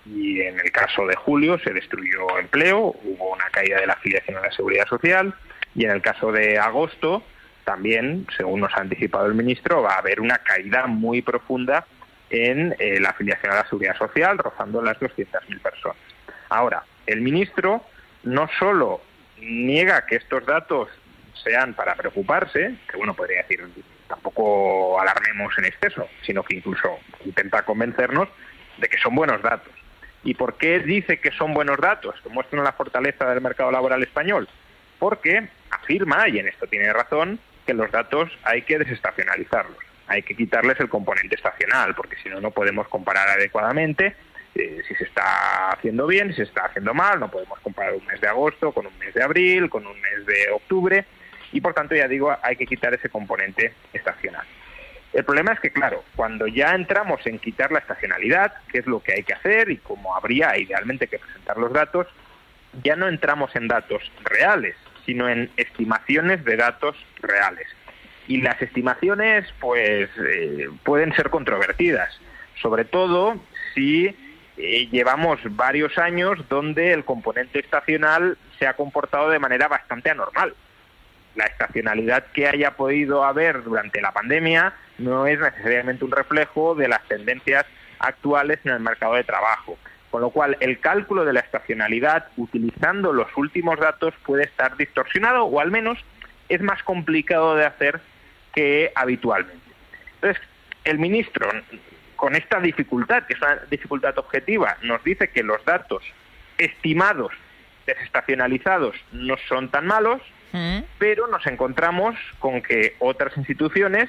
Y 0.06 0.40
en 0.40 0.58
el 0.60 0.70
caso 0.72 1.06
de 1.06 1.16
julio 1.16 1.58
se 1.58 1.72
destruyó 1.72 2.38
empleo, 2.38 2.94
hubo 3.02 3.32
una 3.34 3.48
caída 3.50 3.80
de 3.80 3.86
la 3.86 3.94
afiliación 3.94 4.36
a 4.38 4.42
la 4.42 4.52
seguridad 4.52 4.86
social, 4.86 5.34
y 5.74 5.84
en 5.84 5.90
el 5.90 6.00
caso 6.00 6.32
de 6.32 6.58
agosto 6.58 7.22
también, 7.64 8.26
según 8.36 8.60
nos 8.60 8.72
ha 8.74 8.80
anticipado 8.80 9.26
el 9.26 9.34
ministro, 9.34 9.82
va 9.82 9.94
a 9.94 9.98
haber 9.98 10.20
una 10.20 10.38
caída 10.38 10.86
muy 10.86 11.20
profunda 11.22 11.84
en 12.30 12.74
eh, 12.78 13.00
la 13.00 13.10
afiliación 13.10 13.52
a 13.52 13.56
la 13.56 13.68
seguridad 13.68 13.96
social, 13.98 14.38
rozando 14.38 14.80
las 14.80 14.98
200.000 15.00 15.60
personas. 15.60 15.96
Ahora, 16.48 16.84
el 17.06 17.20
ministro 17.20 17.84
no 18.22 18.48
solo 18.58 19.00
niega 19.38 20.06
que 20.06 20.16
estos 20.16 20.44
datos 20.44 20.88
sean 21.44 21.74
para 21.74 21.94
preocuparse, 21.94 22.74
que 22.90 22.96
bueno, 22.96 23.14
podría 23.14 23.42
decir, 23.42 23.64
tampoco 24.08 25.00
alarmemos 25.00 25.56
en 25.58 25.66
exceso, 25.66 26.08
sino 26.22 26.42
que 26.42 26.56
incluso 26.56 26.98
intenta 27.24 27.62
convencernos 27.62 28.28
de 28.78 28.88
que 28.88 28.98
son 28.98 29.14
buenos 29.14 29.42
datos. 29.42 29.72
¿Y 30.24 30.34
por 30.34 30.58
qué 30.58 30.80
dice 30.80 31.20
que 31.20 31.30
son 31.30 31.54
buenos 31.54 31.78
datos? 31.78 32.20
Que 32.22 32.28
muestran 32.28 32.64
la 32.64 32.72
fortaleza 32.72 33.28
del 33.30 33.40
mercado 33.40 33.70
laboral 33.70 34.02
español. 34.02 34.48
Porque 34.98 35.48
afirma, 35.70 36.28
y 36.28 36.38
en 36.38 36.48
esto 36.48 36.66
tiene 36.66 36.92
razón, 36.92 37.38
que 37.64 37.74
los 37.74 37.90
datos 37.92 38.30
hay 38.42 38.62
que 38.62 38.78
desestacionalizarlos. 38.78 39.78
Hay 40.08 40.22
que 40.22 40.36
quitarles 40.36 40.80
el 40.80 40.88
componente 40.88 41.36
estacional, 41.36 41.94
porque 41.94 42.16
si 42.22 42.28
no, 42.28 42.40
no 42.40 42.50
podemos 42.50 42.88
comparar 42.88 43.28
adecuadamente 43.28 44.16
si 44.86 44.94
se 44.94 45.04
está 45.04 45.70
haciendo 45.70 46.06
bien, 46.06 46.30
si 46.30 46.36
se 46.36 46.42
está 46.44 46.66
haciendo 46.66 46.94
mal. 46.94 47.20
No 47.20 47.30
podemos 47.30 47.58
comparar 47.60 47.94
un 47.94 48.06
mes 48.06 48.20
de 48.20 48.28
agosto 48.28 48.72
con 48.72 48.86
un 48.86 48.98
mes 48.98 49.14
de 49.14 49.22
abril, 49.22 49.68
con 49.68 49.86
un 49.86 50.00
mes 50.00 50.26
de 50.26 50.50
octubre. 50.50 51.04
Y 51.52 51.60
por 51.60 51.74
tanto, 51.74 51.94
ya 51.94 52.08
digo, 52.08 52.36
hay 52.42 52.56
que 52.56 52.66
quitar 52.66 52.94
ese 52.94 53.08
componente 53.08 53.72
estacional. 53.92 54.44
El 55.12 55.24
problema 55.24 55.52
es 55.52 55.60
que, 55.60 55.70
claro, 55.70 56.04
cuando 56.14 56.46
ya 56.46 56.74
entramos 56.74 57.26
en 57.26 57.38
quitar 57.38 57.72
la 57.72 57.78
estacionalidad, 57.78 58.52
que 58.68 58.78
es 58.78 58.86
lo 58.86 59.00
que 59.02 59.14
hay 59.14 59.22
que 59.22 59.32
hacer 59.32 59.70
y 59.70 59.78
como 59.78 60.14
habría 60.14 60.58
idealmente 60.58 61.06
que 61.06 61.18
presentar 61.18 61.56
los 61.56 61.72
datos, 61.72 62.06
ya 62.82 62.96
no 62.96 63.08
entramos 63.08 63.54
en 63.56 63.68
datos 63.68 64.02
reales, 64.24 64.76
sino 65.06 65.28
en 65.28 65.50
estimaciones 65.56 66.44
de 66.44 66.56
datos 66.56 66.96
reales. 67.22 67.66
Y 68.28 68.42
las 68.42 68.60
estimaciones, 68.60 69.46
pues, 69.60 70.10
eh, 70.18 70.68
pueden 70.84 71.14
ser 71.14 71.30
controvertidas, 71.30 72.20
sobre 72.60 72.84
todo 72.84 73.40
si 73.74 74.14
eh, 74.56 74.88
llevamos 74.90 75.38
varios 75.50 75.98
años 75.98 76.38
donde 76.48 76.92
el 76.92 77.04
componente 77.04 77.58
estacional 77.58 78.38
se 78.58 78.66
ha 78.66 78.74
comportado 78.74 79.28
de 79.30 79.38
manera 79.38 79.68
bastante 79.68 80.10
anormal. 80.10 80.54
La 81.34 81.44
estacionalidad 81.44 82.24
que 82.32 82.48
haya 82.48 82.72
podido 82.72 83.24
haber 83.24 83.62
durante 83.62 84.00
la 84.00 84.12
pandemia 84.12 84.72
no 84.98 85.26
es 85.26 85.38
necesariamente 85.38 86.04
un 86.04 86.12
reflejo 86.12 86.74
de 86.74 86.88
las 86.88 87.06
tendencias 87.06 87.66
actuales 87.98 88.58
en 88.64 88.72
el 88.72 88.80
mercado 88.80 89.14
de 89.14 89.24
trabajo. 89.24 89.76
Con 90.10 90.22
lo 90.22 90.30
cual, 90.30 90.56
el 90.60 90.80
cálculo 90.80 91.26
de 91.26 91.34
la 91.34 91.40
estacionalidad 91.40 92.28
utilizando 92.38 93.12
los 93.12 93.28
últimos 93.36 93.78
datos 93.78 94.14
puede 94.24 94.44
estar 94.44 94.76
distorsionado 94.76 95.44
o 95.44 95.60
al 95.60 95.70
menos 95.70 95.98
es 96.48 96.62
más 96.62 96.82
complicado 96.82 97.56
de 97.56 97.66
hacer 97.66 98.00
que 98.54 98.92
habitualmente. 98.94 99.60
Entonces, 100.14 100.42
el 100.84 100.98
ministro, 100.98 101.50
con 102.16 102.34
esta 102.34 102.60
dificultad, 102.60 103.24
que 103.24 103.34
es 103.34 103.42
una 103.42 103.56
dificultad 103.70 104.18
objetiva, 104.18 104.76
nos 104.82 105.02
dice 105.04 105.28
que 105.28 105.42
los 105.42 105.64
datos 105.64 106.02
estimados 106.58 107.32
desestacionalizados 107.86 108.96
no 109.12 109.36
son 109.48 109.68
tan 109.68 109.86
malos, 109.86 110.20
pero 110.98 111.26
nos 111.26 111.46
encontramos 111.46 112.16
con 112.38 112.62
que 112.62 112.96
otras 112.98 113.36
instituciones 113.36 114.08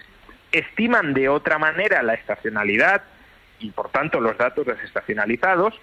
estiman 0.53 1.13
de 1.13 1.27
otra 1.27 1.57
manera 1.57 2.01
la 2.03 2.13
estacionalidad 2.13 3.03
y 3.59 3.71
por 3.71 3.89
tanto 3.89 4.21
los 4.21 4.37
datos 4.37 4.65
desestacionalizados 4.65 5.73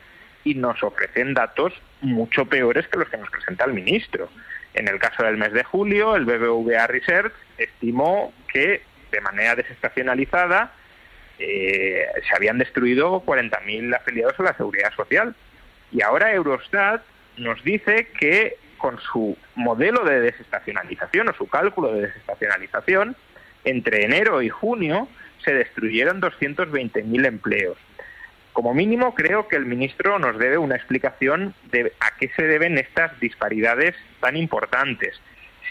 y 0.43 0.55
nos 0.55 0.83
ofrecen 0.83 1.35
datos 1.35 1.75
mucho 2.01 2.47
peores 2.47 2.89
que 2.89 2.99
los 2.99 3.09
que 3.09 3.19
nos 3.19 3.29
presenta 3.31 3.65
el 3.65 3.75
ministro. 3.75 4.31
En 4.73 4.89
el 4.89 4.99
caso 4.99 5.23
del 5.23 5.37
mes 5.37 5.53
de 5.53 5.65
julio, 5.65 6.17
el 6.17 6.25
BBVA 6.25 6.87
Research 6.87 7.33
estimó 7.59 8.33
que 8.53 8.83
de 9.13 9.21
manera 9.21 9.55
desestacionalizada 9.55 10.73
eh, 11.39 12.07
se 12.29 12.37
habían 12.37 12.59
destruido 12.59 13.23
40.000 13.25 13.97
afiliados 13.97 14.39
a 14.41 14.45
la 14.45 14.57
seguridad 14.57 14.93
social. 14.95 15.35
Y 15.93 16.03
ahora 16.03 16.33
Eurostat 16.33 17.03
nos 17.37 17.63
dice 17.65 18.09
que 18.19 18.57
con 18.79 19.01
su 19.01 19.37
modelo 19.55 20.05
de 20.05 20.21
desestacionalización 20.21 21.29
o 21.29 21.35
su 21.35 21.49
cálculo 21.49 21.93
de 21.93 22.03
desestacionalización, 22.03 23.17
entre 23.65 24.05
enero 24.05 24.43
y 24.43 24.51
junio 24.51 25.09
se 25.43 25.55
destruyeron 25.55 26.21
220.000 26.21 27.27
empleos. 27.27 27.79
Como 28.53 28.73
mínimo, 28.73 29.15
creo 29.15 29.49
que 29.49 29.57
el 29.57 29.67
ministro 29.67 30.19
nos 30.19 30.39
debe 30.39 30.59
una 30.59 30.77
explicación 30.77 31.55
de 31.73 31.93
a 31.99 32.17
qué 32.19 32.31
se 32.37 32.43
deben 32.45 32.79
estas 32.79 33.19
disparidades 33.21 33.97
tan 34.21 34.37
importantes. 34.37 35.21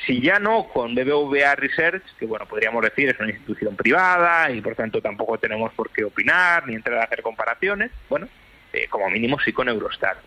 Si 0.06 0.22
ya 0.22 0.40
no 0.40 0.68
con 0.68 0.96
BBVA 0.96 1.56
Research, 1.56 2.04
que 2.20 2.26
bueno, 2.26 2.46
podríamos 2.46 2.84
decir 2.84 3.10
es 3.10 3.20
una 3.20 3.30
institución 3.30 3.76
privada 3.76 4.52
y 4.52 4.62
por 4.62 4.76
tanto 4.76 5.02
tampoco 5.02 5.38
tenemos 5.38 5.72
por 5.74 5.92
qué 5.92 6.04
opinar 6.04 6.68
ni 6.68 6.76
entrar 6.76 7.00
a 7.00 7.04
hacer 7.04 7.22
comparaciones, 7.22 7.92
bueno, 8.10 8.28
eh, 8.74 8.88
como 8.90 9.10
mínimo 9.10 9.40
sí 9.40 9.54
con 9.54 9.70
Eurostat. 9.70 10.18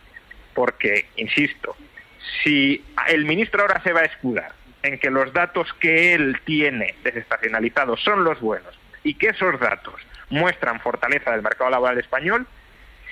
porque, 0.55 1.07
insisto, 1.17 1.77
si 2.43 2.83
el 3.09 3.27
ministro 3.27 3.61
ahora 3.61 3.83
se 3.83 3.93
va 3.93 4.01
a 4.01 4.07
escudar 4.07 4.53
en 4.83 4.99
que 4.99 5.11
los 5.11 5.33
datos 5.35 5.71
que 5.75 6.15
él 6.15 6.41
tiene 6.47 6.95
desestacionalizados 7.03 8.03
son 8.03 8.25
los 8.25 8.41
buenos 8.41 8.79
y 9.05 9.15
que 9.15 9.29
esos 9.29 9.61
datos 9.61 9.95
muestran 10.31 10.81
fortaleza 10.81 11.33
del 11.33 11.43
mercado 11.43 11.71
laboral 11.71 11.99
español, 11.99 12.47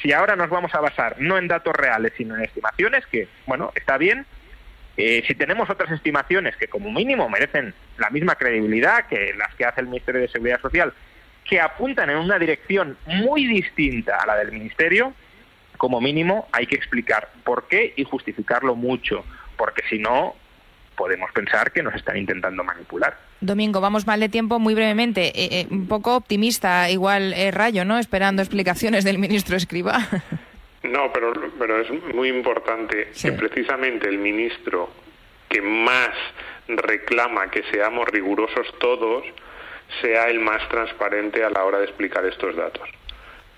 si 0.02 0.12
ahora 0.12 0.36
nos 0.36 0.48
vamos 0.48 0.74
a 0.74 0.80
basar 0.80 1.16
no 1.18 1.36
en 1.36 1.48
datos 1.48 1.74
reales, 1.74 2.12
sino 2.16 2.34
en 2.34 2.44
estimaciones, 2.44 3.06
que, 3.06 3.28
bueno, 3.46 3.72
está 3.74 3.98
bien, 3.98 4.26
eh, 4.96 5.24
si 5.26 5.34
tenemos 5.34 5.68
otras 5.68 5.90
estimaciones 5.90 6.56
que 6.56 6.68
como 6.68 6.90
mínimo 6.92 7.28
merecen 7.28 7.74
la 7.98 8.10
misma 8.10 8.36
credibilidad 8.36 9.06
que 9.06 9.34
las 9.36 9.54
que 9.54 9.64
hace 9.64 9.80
el 9.80 9.88
Ministerio 9.88 10.20
de 10.20 10.28
Seguridad 10.28 10.60
Social, 10.60 10.92
que 11.44 11.60
apuntan 11.60 12.10
en 12.10 12.16
una 12.16 12.38
dirección 12.38 12.96
muy 13.06 13.46
distinta 13.46 14.18
a 14.22 14.26
la 14.26 14.36
del 14.36 14.52
Ministerio, 14.52 15.12
como 15.76 16.00
mínimo 16.00 16.48
hay 16.52 16.66
que 16.66 16.76
explicar 16.76 17.28
por 17.42 17.66
qué 17.66 17.92
y 17.96 18.04
justificarlo 18.04 18.76
mucho, 18.76 19.24
porque 19.56 19.82
si 19.88 19.98
no 19.98 20.36
podemos 20.96 21.30
pensar 21.32 21.72
que 21.72 21.82
nos 21.82 21.94
están 21.96 22.16
intentando 22.16 22.62
manipular. 22.62 23.18
Domingo, 23.40 23.80
vamos 23.80 24.06
mal 24.06 24.20
de 24.20 24.28
tiempo 24.28 24.60
muy 24.60 24.74
brevemente. 24.74 25.26
Eh, 25.28 25.60
eh, 25.60 25.66
un 25.70 25.88
poco 25.88 26.14
optimista, 26.14 26.88
igual 26.88 27.34
Rayo, 27.50 27.84
¿no? 27.84 27.98
Esperando 27.98 28.42
explicaciones 28.42 29.02
del 29.02 29.18
ministro 29.18 29.56
Escriba. 29.56 30.06
No, 30.94 31.12
pero, 31.12 31.32
pero 31.58 31.80
es 31.80 31.90
muy 32.14 32.28
importante 32.28 33.08
que 33.20 33.32
precisamente 33.32 34.08
el 34.08 34.18
ministro 34.18 34.88
que 35.48 35.60
más 35.60 36.10
reclama 36.68 37.50
que 37.50 37.64
seamos 37.64 38.06
rigurosos 38.08 38.72
todos 38.78 39.24
sea 40.00 40.28
el 40.28 40.38
más 40.38 40.68
transparente 40.68 41.42
a 41.42 41.50
la 41.50 41.64
hora 41.64 41.78
de 41.78 41.86
explicar 41.86 42.24
estos 42.24 42.54
datos. 42.54 42.88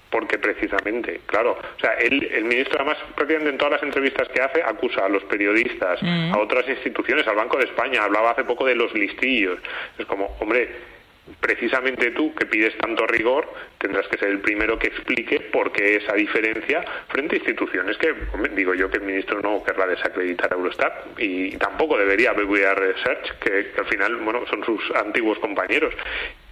Porque 0.09 0.39
precisamente, 0.39 1.21
claro, 1.27 1.59
o 1.77 1.81
sea, 1.81 1.93
el, 1.99 2.45
ministro 2.45 2.77
además 2.77 2.97
prácticamente 3.15 3.51
en 3.51 3.59
todas 3.59 3.75
las 3.75 3.83
entrevistas 3.83 4.29
que 4.29 4.41
hace 4.41 4.63
acusa 4.63 5.05
a 5.05 5.09
los 5.11 5.23
periodistas, 5.25 6.03
mm. 6.03 6.33
a 6.33 6.39
otras 6.39 6.67
instituciones, 6.67 7.27
al 7.27 7.37
Banco 7.37 7.59
de 7.59 7.65
España, 7.65 8.03
hablaba 8.03 8.31
hace 8.31 8.45
poco 8.45 8.65
de 8.65 8.77
los 8.77 8.95
listillos. 8.95 9.59
Es 9.99 10.07
como, 10.07 10.35
hombre, 10.41 10.96
precisamente 11.41 12.11
tú, 12.13 12.35
que 12.35 12.47
pides 12.47 12.77
tanto 12.79 13.07
rigor, 13.07 13.53
tendrás 13.79 14.07
que 14.09 14.19
ser 14.19 14.29
el 14.29 14.41
primero 14.41 14.79
que 14.79 14.89
explique 14.89 15.41
por 15.41 15.73
qué 15.73 15.97
esa 15.97 16.15
diferencia 16.15 16.85
frente 17.09 17.37
a 17.37 17.39
instituciones 17.39 17.97
que, 17.99 18.15
digo 18.55 18.75
yo 18.75 18.91
que 18.91 18.99
el 18.99 19.05
ministro 19.05 19.41
no 19.41 19.63
querrá 19.63 19.87
desacreditar 19.87 20.53
a 20.53 20.57
Eurostat 20.57 21.19
y 21.19 21.57
tampoco 21.57 21.99
debería 21.99 22.33
BBVA 22.33 22.75
Research, 22.75 23.39
que, 23.41 23.73
que, 23.73 23.81
al 23.81 23.87
final, 23.87 24.17
bueno, 24.17 24.47
son 24.49 24.65
sus 24.65 24.81
antiguos 24.95 25.39
compañeros. 25.39 25.95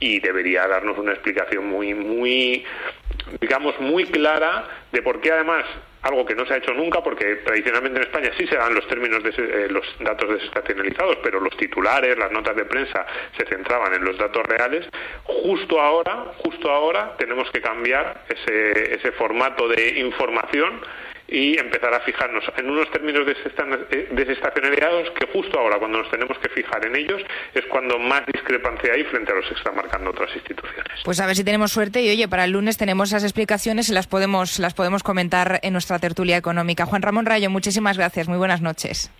Y 0.01 0.21
debería 0.21 0.67
darnos 0.67 0.99
una 0.99 1.13
explicación 1.13 1.67
muy, 1.67 1.95
muy, 1.95 2.65
digamos, 3.41 3.79
muy 3.81 4.05
clara 4.07 4.69
de 4.93 5.03
por 5.03 5.21
qué 5.21 5.33
además 5.33 5.65
algo 6.05 6.25
que 6.25 6.35
no 6.35 6.47
se 6.47 6.55
ha 6.55 6.57
hecho 6.59 6.73
nunca 6.73 7.03
porque 7.03 7.37
tradicionalmente 7.37 7.99
en 7.99 8.07
España 8.07 8.31
sí 8.37 8.47
se 8.47 8.57
dan 8.57 8.75
los 8.75 8.87
términos 8.87 9.23
de 9.23 9.31
eh, 9.31 9.69
los 9.69 9.85
datos 10.01 10.29
desestacionalizados, 10.29 11.17
pero 11.23 11.41
los 11.41 11.57
titulares, 11.57 12.17
las 12.19 12.31
notas 12.31 12.55
de 12.57 12.65
prensa 12.67 13.07
se 13.37 13.47
centraban 13.47 13.95
en 13.95 14.05
los 14.05 14.17
datos 14.19 14.45
reales. 14.45 14.87
Justo 15.25 15.81
ahora, 15.81 16.27
justo 16.39 16.71
ahora 16.71 17.15
tenemos 17.19 17.51
que 17.51 17.61
cambiar 17.61 18.23
ese, 18.29 18.95
ese 18.95 19.13
formato 19.13 19.67
de 19.67 19.99
información 20.01 20.81
y 21.35 21.59
empezar 21.59 21.93
a 21.93 22.01
fijarnos 22.01 22.45
en 22.57 22.71
unos 22.71 22.89
términos 22.93 23.27
eh, 23.27 24.09
desestacionalizados 24.13 25.11
que 25.19 25.27
justo 25.33 25.59
ahora, 25.59 25.79
cuando 25.79 25.99
nos 25.99 26.09
tenemos 26.09 26.39
que 26.39 26.49
fijar 26.51 26.87
en 26.87 26.95
ellos, 26.95 27.21
es 27.53 27.65
cuando 27.67 27.99
más 27.99 28.25
discrepancia 28.27 28.93
hay 28.93 29.03
frente 29.03 29.33
a 29.33 29.35
los 29.35 29.49
que 29.49 29.55
están 29.55 29.75
marcando 29.75 30.11
otras 30.11 30.33
instituciones. 30.37 31.01
Pues 31.05 31.19
a 31.19 31.27
ver 31.27 31.35
si 31.35 31.43
tenemos 31.43 31.73
suerte 31.73 32.03
y 32.03 32.11
oye, 32.11 32.29
para 32.29 32.45
el 32.45 32.53
lunes 32.53 32.77
tenemos 32.77 33.09
esas 33.09 33.25
explicaciones 33.25 33.89
y 33.89 33.93
las 33.93 34.07
podemos, 34.07 34.61
las 34.61 34.75
podemos 34.75 35.03
comentar 35.03 35.59
en 35.65 35.73
nuestra 35.73 35.99
tertulia 35.99 36.37
económica. 36.37 36.87
Juan 36.87 37.03
Ramón 37.03 37.27
Rayo, 37.27 37.51
muchísimas 37.51 37.99
gracias. 37.99 38.29
Muy 38.29 38.39
buenas 38.39 38.61
noches. 38.61 39.11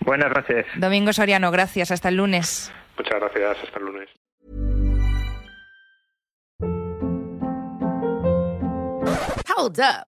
Buenas 0.00 0.34
noches. 0.34 0.66
Domingo 0.74 1.12
Soriano, 1.12 1.52
gracias. 1.52 1.92
Hasta 1.92 2.08
el 2.08 2.16
lunes. 2.16 2.72
Muchas 2.98 3.20
gracias. 3.20 3.56
Hasta 3.62 3.78
el 3.78 3.84
lunes. 3.84 4.08
Hold 9.56 9.78
up. 9.78 10.11